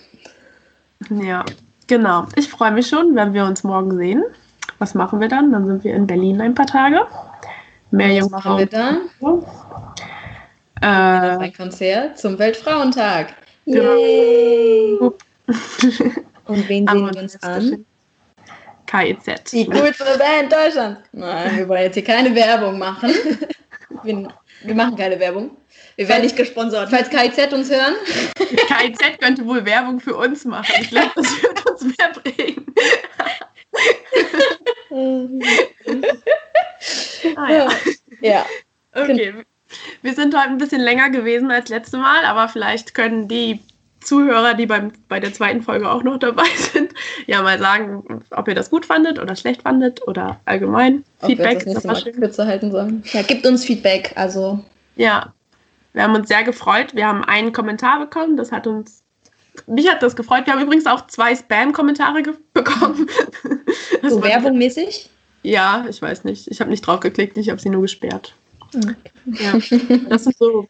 [1.09, 1.45] Ja,
[1.87, 2.27] genau.
[2.37, 4.25] Ich freue mich schon, wenn wir uns morgen sehen.
[4.79, 5.53] Was machen wir dann?
[5.53, 7.07] Dann sind wir in Berlin ein paar Tage.
[7.91, 8.97] Mehr Was machen wir da?
[10.83, 13.35] Äh, Ein Konzert zum Weltfrauentag.
[13.67, 13.97] Genau.
[13.97, 14.99] Yay!
[16.47, 17.85] Und wen sehen wir uns an?
[18.91, 19.53] KIZ.
[19.53, 21.01] Die coolste Band Deutschlands.
[21.13, 23.15] Nein, wir wollen jetzt hier keine Werbung machen.
[24.05, 24.33] Wir,
[24.63, 25.51] wir machen keine Werbung.
[25.97, 26.89] Wir werden nicht gesponsert.
[26.89, 27.97] Falls KIZ uns hören,
[28.35, 30.73] KIZ könnte wohl Werbung für uns machen.
[30.81, 32.67] Ich glaube, das wird uns mehr bringen.
[37.37, 37.69] Ah, ja.
[38.23, 38.47] ja.
[38.95, 39.35] Okay.
[40.03, 43.61] Wir sind heute ein bisschen länger gewesen als letzte Mal, aber vielleicht können die
[44.03, 46.93] Zuhörer, die beim, bei der zweiten Folge auch noch dabei sind,
[47.27, 51.05] ja mal sagen, ob ihr das gut fandet oder schlecht fandet oder allgemein.
[51.21, 52.13] Ob wir Feedback das ist immer Mal schön.
[52.15, 53.03] kürzer halten sollen.
[53.13, 54.13] Ja, gibt uns Feedback.
[54.17, 54.59] Also,
[54.97, 55.33] Ja,
[55.93, 56.95] wir haben uns sehr gefreut.
[56.95, 59.03] Wir haben einen Kommentar bekommen, das hat uns.
[59.67, 60.47] Mich hat das gefreut.
[60.47, 62.23] Wir haben übrigens auch zwei Spam-Kommentare
[62.55, 63.07] bekommen.
[64.01, 65.11] Das so werbungmäßig.
[65.43, 66.49] Ja, ich weiß nicht.
[66.49, 68.35] Ich habe nicht drauf geklickt, ich habe sie nur gesperrt.
[68.75, 68.95] Okay.
[69.27, 69.53] Ja.
[70.09, 70.69] Das sind so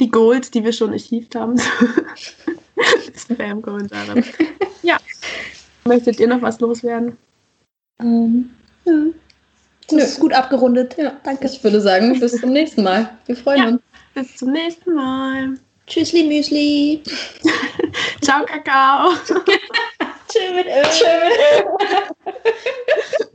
[0.00, 1.56] die Goals, die wir schon achieved haben.
[3.16, 4.22] Spam-Kommentare.
[4.82, 4.96] Ja.
[5.84, 7.18] Möchtet ihr noch was loswerden?
[8.00, 8.48] Ähm,
[8.86, 9.12] nö.
[9.88, 10.02] Das Nö.
[10.02, 10.96] ist gut abgerundet.
[10.96, 11.46] Ja, Danke.
[11.46, 13.18] Ich würde sagen, bis zum nächsten Mal.
[13.26, 13.68] Wir freuen Ja.
[13.68, 13.82] uns.
[14.14, 15.54] Bis zum nächsten Mal.
[15.86, 17.02] Tschüssli, Müsli.
[18.22, 19.12] Ciao, Kakao.
[20.28, 20.66] Tschüss mit
[23.20, 23.26] Ö.